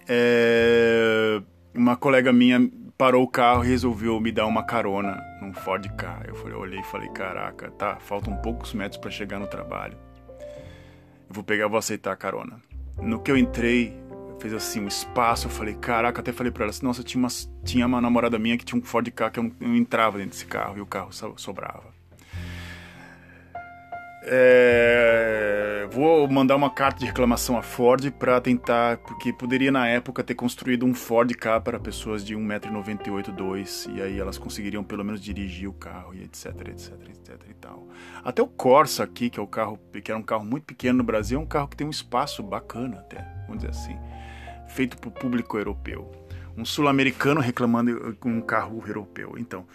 É... 0.10 1.40
Uma 1.76 1.96
colega 1.96 2.34
minha 2.34 2.68
parou 3.02 3.24
o 3.24 3.28
carro 3.28 3.66
e 3.66 3.68
resolveu 3.68 4.20
me 4.20 4.32
dar 4.32 4.46
uma 4.46 4.62
carona 4.62 5.20
num 5.42 5.52
Ford 5.52 5.84
Ka. 5.96 6.22
Eu 6.28 6.36
falei, 6.36 6.54
olhei 6.54 6.80
e 6.82 6.84
falei, 6.84 7.10
caraca, 7.10 7.72
tá, 7.72 7.96
faltam 7.96 8.38
poucos 8.38 8.76
metros 8.76 9.02
para 9.02 9.10
chegar 9.10 9.40
no 9.40 9.48
trabalho. 9.48 9.98
Eu 11.28 11.34
vou 11.34 11.44
pegar, 11.44 11.68
vou 11.68 11.80
aceitar 11.80 12.12
a 12.12 12.16
carona. 12.16 12.62
No 13.02 13.20
que 13.20 13.32
eu 13.32 13.36
entrei, 13.36 13.92
fez 14.40 14.54
assim 14.54 14.82
um 14.82 14.88
espaço, 14.88 15.48
eu 15.48 15.52
falei, 15.52 15.74
caraca, 15.74 16.22
até 16.22 16.32
falei 16.32 16.52
para 16.52 16.66
ela 16.66 16.70
assim, 16.70 16.86
nossa, 16.86 17.02
tinha 17.02 17.18
uma, 17.18 17.30
tinha 17.64 17.88
uma 17.88 18.00
namorada 18.00 18.38
minha 18.38 18.56
que 18.56 18.64
tinha 18.64 18.80
um 18.80 18.86
Ford 18.86 19.10
Ka 19.10 19.32
que 19.32 19.40
eu 19.40 19.52
eu 19.60 19.76
entrava 19.76 20.20
dentro 20.20 20.34
desse 20.34 20.46
carro 20.46 20.78
e 20.78 20.82
o 20.82 20.86
carro 20.86 21.10
sobrava. 21.38 22.01
É, 24.24 25.88
vou 25.92 26.28
mandar 26.28 26.56
uma 26.56 26.70
carta 26.70 27.00
de 27.00 27.08
reclamação 27.08 27.58
à 27.58 27.64
Ford 27.64 28.12
para 28.12 28.40
tentar, 28.40 28.98
porque 28.98 29.34
poderia 29.34 29.72
na 29.72 29.88
época 29.88 30.24
ter 30.24 30.36
construído 30.36 30.86
um 30.86 30.94
Ford 30.94 31.32
Ka 31.34 31.60
para 31.60 31.80
pessoas 31.80 32.24
de 32.24 32.36
1,98m, 32.36 33.32
2 33.32 33.90
e 33.96 34.02
aí 34.02 34.20
elas 34.20 34.38
conseguiriam 34.38 34.84
pelo 34.84 35.04
menos 35.04 35.22
dirigir 35.22 35.68
o 35.68 35.74
carro 35.74 36.14
e 36.14 36.24
etc, 36.24 36.46
etc, 36.68 36.94
etc 37.10 37.50
e 37.50 37.54
tal. 37.56 37.88
Até 38.24 38.44
o 38.44 38.48
Corsa 38.48 39.04
aqui, 39.04 39.30
que 39.30 39.40
é 39.40 39.44
o 39.44 39.48
carro, 39.48 39.80
que 40.04 40.12
era 40.12 40.20
um 40.20 40.24
carro 40.24 40.46
muito 40.46 40.66
pequeno 40.66 41.00
no 41.00 41.04
Brasil, 41.04 41.40
é 41.40 41.42
um 41.42 41.48
carro 41.48 41.68
que 41.68 41.76
tem 41.76 41.88
um 41.88 41.92
espaço 41.92 42.44
bacana 42.44 43.00
até, 43.00 43.26
vamos 43.48 43.64
dizer 43.64 43.70
assim, 43.70 43.98
feito 44.68 44.98
para 44.98 45.10
o 45.10 45.12
público 45.12 45.58
europeu. 45.58 46.12
Um 46.56 46.64
sul-americano 46.64 47.42
reclamando 47.42 48.16
um 48.24 48.42
carro 48.42 48.84
europeu. 48.86 49.36
Então, 49.38 49.66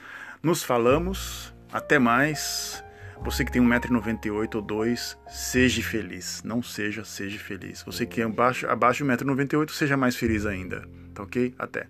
nos 0.42 0.62
falamos, 0.62 1.52
até 1.72 1.98
mais. 1.98 2.84
Você 3.26 3.44
que 3.44 3.50
tem 3.50 3.60
1,98m 3.60 4.54
ou 4.54 4.62
2 4.62 5.18
seja 5.26 5.82
feliz. 5.82 6.44
Não 6.44 6.62
seja, 6.62 7.04
seja 7.04 7.36
feliz. 7.40 7.82
Você 7.82 8.06
que 8.06 8.20
é 8.20 8.24
abaixo, 8.24 8.68
abaixo 8.68 9.04
de 9.04 9.10
1,98m, 9.10 9.68
seja 9.70 9.96
mais 9.96 10.14
feliz 10.14 10.46
ainda. 10.46 10.88
Tá 11.12 11.24
ok? 11.24 11.52
Até. 11.58 11.88